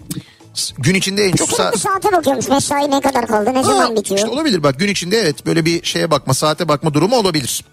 [0.77, 1.79] Gün içinde en çok saat...
[1.79, 4.17] saate bakıyormuş mesai ne kadar kaldı ne zaman bitiyor.
[4.17, 7.65] İşte olabilir bak gün içinde evet böyle bir şeye bakma saate bakma durumu olabilir.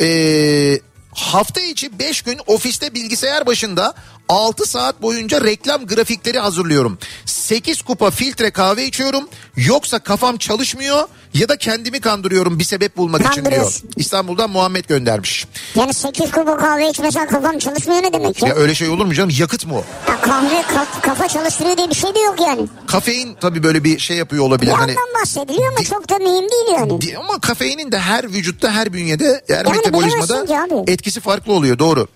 [0.00, 0.80] Ee,
[1.14, 3.94] hafta içi 5 gün ofiste bilgisayar başında
[4.28, 6.98] 6 saat boyunca reklam grafikleri hazırlıyorum.
[7.24, 9.28] 8 kupa filtre kahve içiyorum.
[9.56, 13.80] Yoksa kafam çalışmıyor ya da kendimi kandırıyorum bir sebep bulmak için diyor.
[13.96, 15.46] İstanbul'dan Muhammed göndermiş.
[15.74, 18.48] Yani 8 kupa kahve içmesen kafam çalışmıyor ne demek ya?
[18.48, 19.30] Ya öyle şey olur mu canım?
[19.38, 19.84] Yakıt mı o?
[20.10, 22.66] Ya kahve kaf- kafa çalıştırıyor diye bir şey de yok yani.
[22.86, 24.70] Kafein tabii böyle bir şey yapıyor olabilir.
[24.70, 27.00] Bir Hani yandan bahsediliyor ama çok da mühim değil yani.
[27.00, 30.44] Di- Ama kafeinin de her vücutta her bünyede her Yani metabolizmada
[30.86, 32.08] etkisi farklı oluyor doğru.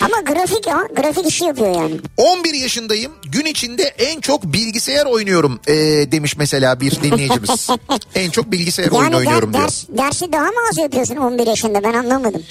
[0.00, 1.94] Ama grafik ya grafik işi yapıyor yani.
[2.16, 5.72] 11 yaşındayım gün içinde en çok bilgisayar oynuyorum ee,
[6.12, 7.68] demiş mesela bir dinleyicimiz.
[8.14, 9.64] en çok bilgisayar oyunu Yani der- oynuyorum diyor.
[9.64, 12.42] ders, dersi daha mı az yapıyorsun 11 yaşında ben anlamadım.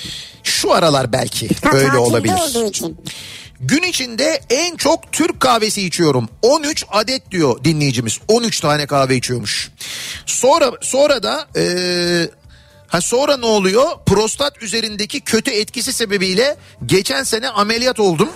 [0.44, 2.34] Şu aralar belki Ha, öyle olabilir.
[2.34, 2.98] olduğu için.
[3.60, 6.30] Gün içinde en çok Türk kahvesi içiyorum.
[6.42, 8.20] 13 adet diyor dinleyicimiz.
[8.28, 9.72] 13 tane kahve içiyormuş.
[10.26, 12.30] Sonra sonra da eee,
[12.88, 13.86] ha sonra ne oluyor?
[14.06, 16.56] Prostat üzerindeki kötü etkisi sebebiyle
[16.86, 18.30] geçen sene ameliyat oldum.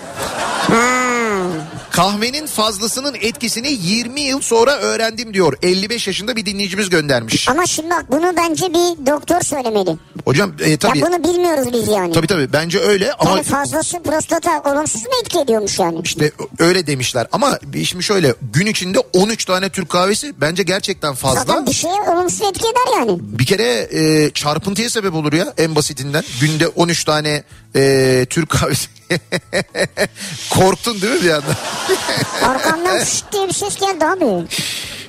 [2.00, 5.54] Kahvenin fazlasının etkisini 20 yıl sonra öğrendim diyor.
[5.62, 7.50] 55 yaşında bir dinleyicimiz göndermiş.
[7.50, 9.98] Ama şimdi bak bunu bence bir doktor söylemeli.
[10.26, 12.14] Hocam e, tabii Ya bunu bilmiyoruz biz yani.
[12.14, 16.00] tabii tabii bence öyle ama Yani fazlası prostata olumsuz mu etki ediyormuş yani?
[16.04, 21.40] İşte öyle demişler ama şimdi şöyle gün içinde 13 tane Türk kahvesi bence gerçekten fazla.
[21.40, 23.18] Zaten bir şeye olumsuz etki eder yani.
[23.22, 26.24] Bir kere e, çarpıntıya sebep olur ya en basitinden.
[26.42, 27.44] Günde 13 tane
[27.76, 28.99] e, Türk kahvesi.
[30.50, 31.58] Korktun değil mi bir anda?
[32.44, 34.48] Arkamdan fışt diye bir ses geldi abi.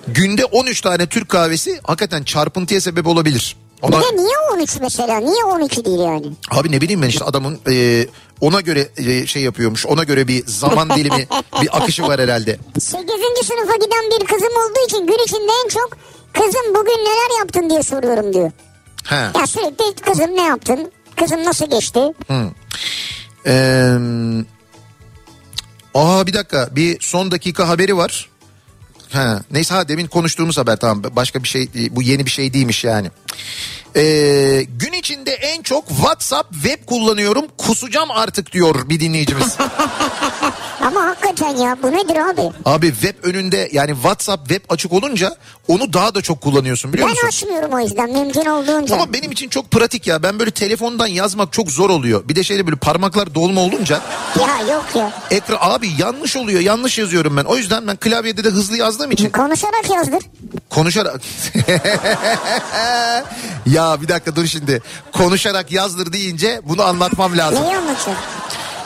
[0.09, 3.57] Günde 13 tane Türk kahvesi hakikaten çarpıntıya sebep olabilir.
[3.83, 5.19] Bir Ona, de niye 13 mesela?
[5.19, 6.27] Niye 12 değil yani?
[6.51, 8.07] abi ne bileyim ben işte adamın e,
[8.41, 9.87] ona göre e, şey yapıyormuş.
[9.87, 11.29] Ona göre bir zaman dilimi,
[11.63, 12.59] bir akışı var herhalde.
[12.79, 13.07] 8.
[13.47, 15.91] sınıfa giden bir kızım olduğu için gün içinde en çok
[16.33, 18.51] kızım bugün neler yaptın diye soruyorum diyor.
[19.05, 19.15] He.
[19.15, 20.93] Ya sürekli kızım ne yaptın?
[21.17, 22.01] Kızım nasıl geçti?
[23.47, 23.97] Ee,
[25.95, 28.29] aa bir dakika bir son dakika haberi var.
[29.11, 32.85] Ha, neyse ha demin konuştuğumuz haber tamam başka bir şey bu yeni bir şey değilmiş
[32.85, 33.11] yani.
[33.97, 39.57] Ee, gün içinde en çok WhatsApp web kullanıyorum kusacağım artık diyor bir dinleyicimiz.
[40.81, 42.41] Ama hakikaten ya bu nedir abi?
[42.65, 45.37] Abi web önünde yani WhatsApp web açık olunca
[45.69, 47.27] onu daha da çok kullanıyorsun biliyor Ben musun?
[47.29, 48.95] açmıyorum o yüzden mümkün olduğunca.
[48.95, 52.29] Ama benim için çok pratik ya ben böyle telefondan yazmak çok zor oluyor.
[52.29, 54.01] Bir de şeyde böyle parmaklar dolma olunca
[54.41, 55.13] Ya yok ya.
[55.31, 57.45] ekran abi yanlış oluyor yanlış yazıyorum ben.
[57.45, 60.23] O yüzden ben klavyede de hızlı yazdığım için Konuşarak yazdır.
[60.71, 61.21] konuşarak
[63.67, 67.63] ya bir dakika dur şimdi konuşarak yazdır deyince bunu anlatmam lazım.
[67.63, 68.17] Neyi anlatıyor?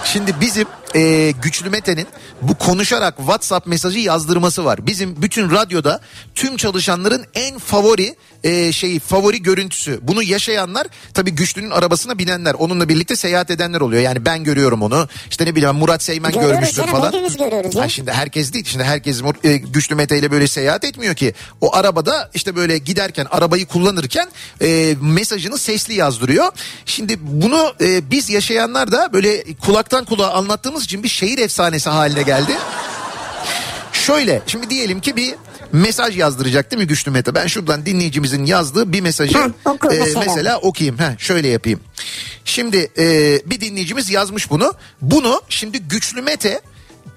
[0.04, 2.06] Şimdi bizim e, Güçlü Mete'nin
[2.42, 4.86] bu konuşarak WhatsApp mesajı yazdırması var.
[4.86, 6.00] Bizim bütün radyoda
[6.34, 9.98] tüm çalışanların en favori e, şeyi favori görüntüsü.
[10.02, 12.54] Bunu yaşayanlar tabii Güçlü'nün arabasına binenler.
[12.54, 14.02] Onunla birlikte seyahat edenler oluyor.
[14.02, 15.08] Yani ben görüyorum onu.
[15.30, 17.06] İşte ne bileyim Murat Seymen Görüyoruz görmüştür canım, falan.
[17.06, 17.82] hepimiz görüyoruz ya.
[17.82, 18.64] Ha şimdi herkes değil.
[18.64, 21.34] Şimdi herkes e, Güçlü Mete ile böyle seyahat etmiyor ki.
[21.60, 24.28] O arabada işte böyle giderken arabayı kullanırken
[24.62, 26.52] e, mesajını sesli yazdırıyor.
[26.86, 32.22] Şimdi bunu e, biz yaşayanlar da böyle kulaktan kulağa anlattığımız için bir şehir efsanesi haline
[32.22, 32.52] geldi.
[33.92, 35.34] Şöyle şimdi diyelim ki bir
[35.72, 37.34] mesaj yazdıracak değil mi Güçlü Mete?
[37.34, 40.24] Ben şuradan dinleyicimizin yazdığı bir mesajı oku mesela.
[40.26, 40.98] mesela okuyayım.
[40.98, 41.80] Heh, şöyle yapayım.
[42.44, 44.74] Şimdi e, bir dinleyicimiz yazmış bunu.
[45.02, 46.60] Bunu şimdi Güçlü Mete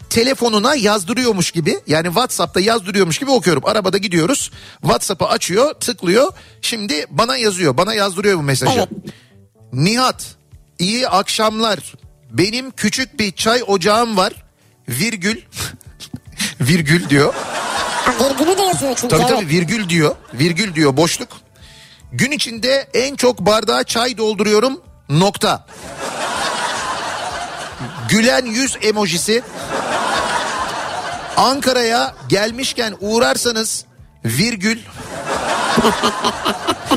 [0.09, 3.65] telefonuna yazdırıyormuş gibi yani WhatsApp'ta yazdırıyormuş gibi okuyorum.
[3.65, 4.51] Arabada gidiyoruz.
[4.81, 6.31] WhatsApp'ı açıyor, tıklıyor.
[6.61, 7.77] Şimdi bana yazıyor.
[7.77, 8.77] Bana yazdırıyor bu mesajı.
[8.77, 8.89] Evet.
[9.73, 10.25] Nihat
[10.79, 11.93] iyi akşamlar.
[12.31, 14.33] Benim küçük bir çay ocağım var.
[14.89, 15.41] Virgül
[16.61, 17.33] virgül diyor.
[18.05, 19.07] Ha, virgülü de yazıyor çünkü.
[19.07, 19.39] Tabii evet.
[19.39, 20.15] tabii virgül diyor.
[20.33, 21.29] Virgül diyor boşluk.
[22.11, 24.81] Gün içinde en çok bardağa çay dolduruyorum.
[25.09, 25.65] Nokta.
[28.09, 29.43] Gülen yüz emojisi.
[31.37, 33.85] Ankara'ya gelmişken uğrarsanız
[34.25, 34.79] virgül.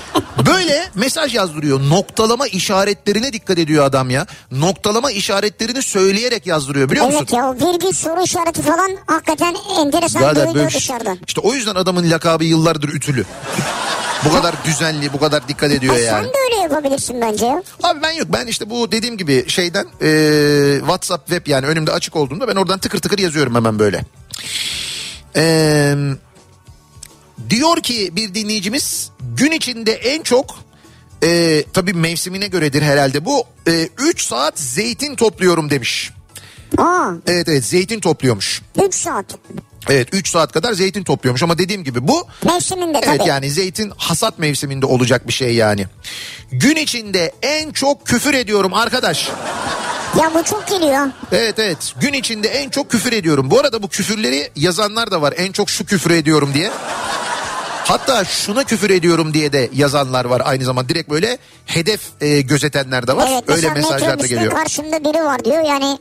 [0.60, 1.80] Böyle mesaj yazdırıyor.
[1.88, 4.26] Noktalama işaretlerine dikkat ediyor adam ya.
[4.50, 7.18] Noktalama işaretlerini söyleyerek yazdırıyor biliyor musun?
[7.20, 11.18] Evet ya o virgül soru işareti falan hakikaten enteresan Zaten duyuluyor böyle- dışarıdan.
[11.26, 13.24] İşte o yüzden adamın lakabı yıllardır ütülü.
[14.24, 16.24] Bu kadar düzenli, bu kadar dikkat ediyor Ha, yani.
[16.24, 17.62] Sen de öyle yapabilirsin bence ya.
[17.82, 18.28] Abi ben yok.
[18.32, 22.78] Ben işte bu dediğim gibi şeyden e, WhatsApp web yani önümde açık olduğunda ben oradan
[22.78, 24.04] tıkır tıkır yazıyorum hemen böyle.
[25.36, 25.96] Eee
[27.50, 29.10] diyor ki bir dinleyicimiz
[29.40, 30.54] gün içinde en çok
[31.24, 33.44] e, tabii mevsimine göredir herhalde bu
[33.98, 36.10] 3 saat zeytin topluyorum demiş.
[36.78, 38.62] Aa Evet evet zeytin topluyormuş.
[38.86, 39.24] 3 saat.
[39.88, 43.16] Evet 3 saat kadar zeytin topluyormuş ama dediğim gibi bu Mevsiminde tabii.
[43.16, 45.86] evet yani zeytin hasat mevsiminde olacak bir şey yani.
[46.52, 49.28] Gün içinde en çok küfür ediyorum arkadaş.
[50.18, 51.06] Ya bu çok geliyor.
[51.32, 53.50] Evet evet gün içinde en çok küfür ediyorum.
[53.50, 55.34] Bu arada bu küfürleri yazanlar da var.
[55.36, 56.70] En çok şu küfür ediyorum diye.
[57.90, 60.88] Hatta şuna küfür ediyorum diye de yazanlar var aynı zamanda.
[60.88, 63.28] Direkt böyle hedef e, gözetenler de var.
[63.32, 64.52] Evet Öyle mesajlar da geliyor.
[64.52, 65.98] karşımda biri var diyor yani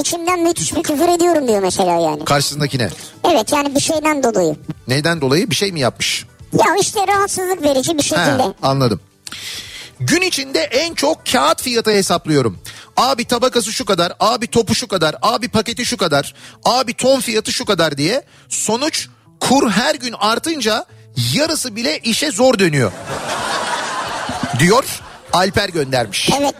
[0.00, 2.24] içimden müthiş bir küfür ediyorum diyor mesela yani.
[2.24, 2.90] Karşısındakine.
[3.32, 4.56] Evet yani bir şeyden dolayı.
[4.88, 6.26] Neyden dolayı bir şey mi yapmış?
[6.52, 8.42] Ya işte rahatsızlık verici bir şekilde.
[8.42, 9.00] Ha, anladım.
[10.00, 12.58] Gün içinde en çok kağıt fiyatı hesaplıyorum.
[12.96, 16.34] Abi tabakası şu kadar, abi topu şu kadar, abi paketi şu kadar,
[16.64, 18.22] abi ton fiyatı şu kadar diye.
[18.48, 19.08] Sonuç
[19.42, 20.84] kur her gün artınca
[21.34, 22.92] yarısı bile işe zor dönüyor.
[24.58, 24.84] Diyor
[25.32, 26.30] Alper göndermiş.
[26.40, 26.54] Evet.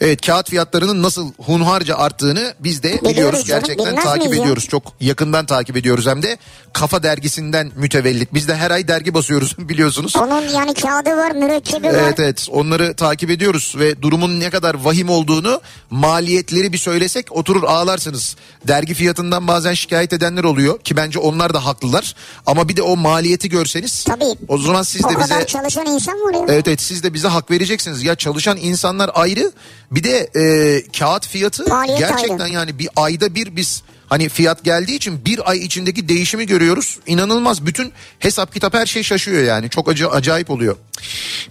[0.00, 3.44] Evet kağıt fiyatlarının nasıl hunharca arttığını biz de biliyoruz.
[3.44, 4.40] canım, Gerçekten takip ya?
[4.42, 4.68] ediyoruz.
[4.68, 6.38] Çok yakından takip ediyoruz hem de
[6.72, 8.34] Kafa dergisinden mütevellit.
[8.34, 10.16] Biz de her ay dergi basıyoruz biliyorsunuz.
[10.16, 11.94] Onun yani kağıdı var mürekkebi var.
[11.94, 15.60] Evet evet onları takip ediyoruz ve durumun ne kadar vahim olduğunu
[15.90, 18.36] maliyetleri bir söylesek oturur ağlarsınız.
[18.68, 22.14] Dergi fiyatından bazen şikayet edenler oluyor ki bence onlar da haklılar.
[22.46, 24.24] Ama bir de o maliyeti görseniz Tabii.
[24.48, 26.46] o zaman siz o de kadar bize çalışan insan var ya.
[26.48, 28.02] Evet evet siz de bize hak vereceksiniz.
[28.02, 29.52] Ya çalışan insanlar ayrı
[29.90, 32.52] bir de e, kağıt fiyatı Maliyet gerçekten ayrı.
[32.52, 36.98] yani bir ayda bir biz hani fiyat geldiği için bir ay içindeki değişimi görüyoruz.
[37.06, 40.76] İnanılmaz bütün hesap kitap her şey şaşıyor yani çok acı, acayip oluyor.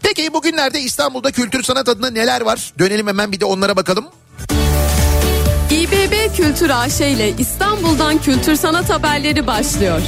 [0.01, 2.74] Peki bugünlerde İstanbul'da kültür sanat adına neler var?
[2.80, 4.05] Dönelim hemen bir de onlara bakalım.
[5.72, 10.01] İBB Kültür AŞ ile İstanbul'dan kültür sanat haberleri başlıyor.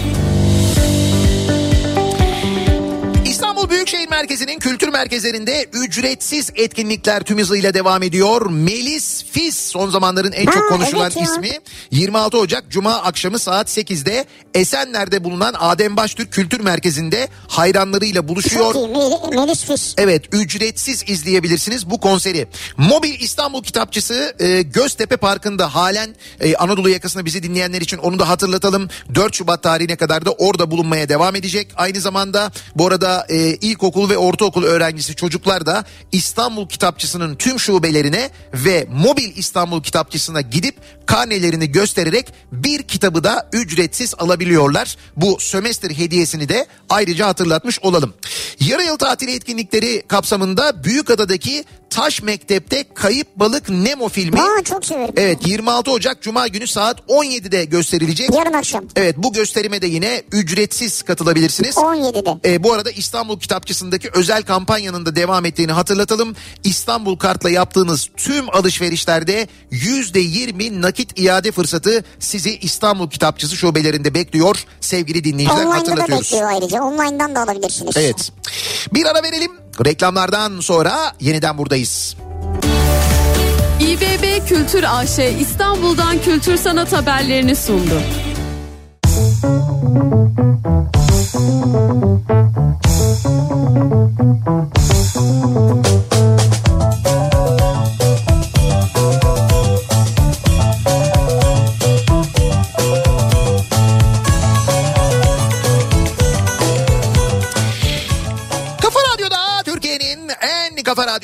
[3.59, 8.49] İstanbul Büyükşehir Merkezi'nin kültür merkezlerinde ücretsiz etkinlikler tüm hızıyla devam ediyor.
[8.49, 11.33] Melis Fis son zamanların en çok konuşulan evet ya.
[11.33, 11.59] ismi.
[11.91, 18.73] 26 Ocak Cuma akşamı saat 8'de Esenler'de bulunan Adem Baştürk Kültür Merkezi'nde hayranlarıyla buluşuyor.
[18.73, 19.93] Çok iyi Mel- Melis Fis.
[19.97, 22.47] Evet ücretsiz izleyebilirsiniz bu konseri.
[22.77, 28.29] Mobil İstanbul Kitapçısı e, Göztepe Parkı'nda halen e, Anadolu yakasında bizi dinleyenler için onu da
[28.29, 28.89] hatırlatalım.
[29.15, 31.67] 4 Şubat tarihine kadar da orada bulunmaya devam edecek.
[31.75, 38.29] Aynı zamanda bu arada e, ilkokul ve ortaokul öğrencisi çocuklar da İstanbul Kitapçısı'nın tüm şubelerine
[38.53, 40.75] ve Mobil İstanbul Kitapçısı'na gidip
[41.05, 44.97] karnelerini göstererek bir kitabı da ücretsiz alabiliyorlar.
[45.15, 48.13] Bu sömestr hediyesini de ayrıca hatırlatmış olalım.
[48.59, 55.13] Yarı yıl tatili etkinlikleri kapsamında Büyükada'daki Taş Mektep'te Kayıp Balık Nemo filmi Aa çok severim.
[55.17, 58.29] Evet 26 Ocak Cuma günü saat 17'de gösterilecek.
[58.35, 58.85] Yarın akşam.
[58.95, 61.75] Evet bu gösterime de yine ücretsiz katılabilirsiniz.
[61.75, 62.53] 17'de.
[62.53, 66.35] E, bu arada İstanbul Kitapçısı'ndaki özel kampanyanın da devam ettiğini hatırlatalım.
[66.63, 74.65] İstanbul Kart'la yaptığınız tüm alışverişlerde %20 nakit iade fırsatı sizi İstanbul Kitapçısı şubelerinde bekliyor.
[74.81, 76.25] Sevgili dinleyiciler Online'da da hatırlatıyoruz.
[76.31, 76.81] bekliyor ayrıca.
[76.81, 77.97] Online'dan da alabilirsiniz.
[77.97, 78.31] Evet.
[78.93, 79.51] Bir ara verelim.
[79.85, 82.15] Reklamlardan sonra yeniden buradayız.
[83.79, 88.01] İBB Kültür AŞ İstanbul'dan kültür sanat haberlerini sundu.
[92.29, 92.88] Kafa
[93.21, 93.49] Thank
[95.87, 96.08] you.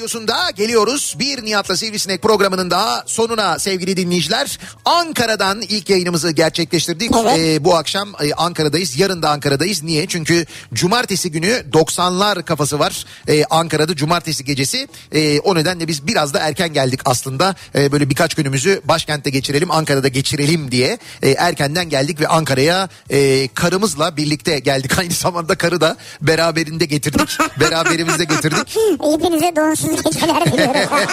[0.06, 1.16] Radyosunda geliyoruz.
[1.20, 4.60] Bir Nihat'la Sivrisinek programının daha sonuna sevgili dinleyiciler.
[4.86, 7.12] Ankara'dan ilk yayınımızı gerçekleştirdik.
[7.22, 7.40] Evet.
[7.40, 9.00] Ee, bu akşam e, Ankara'dayız.
[9.00, 9.84] Yarın da Ankara'dayız.
[9.84, 10.08] Niye?
[10.08, 13.06] Çünkü cumartesi günü 90'lar kafası var.
[13.28, 14.88] Ee, Ankara'da cumartesi gecesi.
[15.12, 17.56] Ee, o nedenle biz biraz da erken geldik aslında.
[17.76, 23.48] Ee, böyle birkaç günümüzü başkentte geçirelim, Ankara'da geçirelim diye e, erkenden geldik ve Ankara'ya e,
[23.48, 24.92] karımızla birlikte geldik.
[25.00, 27.38] Aynı zamanda karı da beraberinde getirdik.
[27.60, 28.78] Beraberimizde getirdik.
[29.02, 31.08] Hepinize donsuz geceler diliyorum.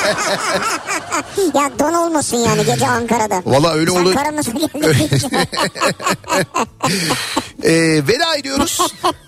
[1.54, 3.42] ya don olmasın yani gece Ankara'da.
[3.46, 4.14] Valla öyle olur.
[4.14, 5.20] karımızla geldin.
[7.64, 7.72] Ee,
[8.08, 8.78] veda ediyoruz.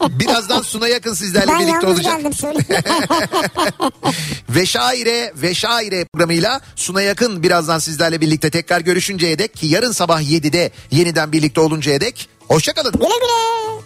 [0.08, 2.16] Birazdan Suna Yakın sizlerle ben birlikte yalnız olacak.
[2.16, 2.66] geldim söyleyeyim.
[4.50, 9.92] Ve şaire ve şaire programıyla Suna Yakın birazdan sizlerle birlikte tekrar görüşünceye dek ki yarın
[9.92, 12.92] sabah 7'de yeniden birlikte oluncaya dek hoşçakalın.
[12.92, 13.82] güle güle.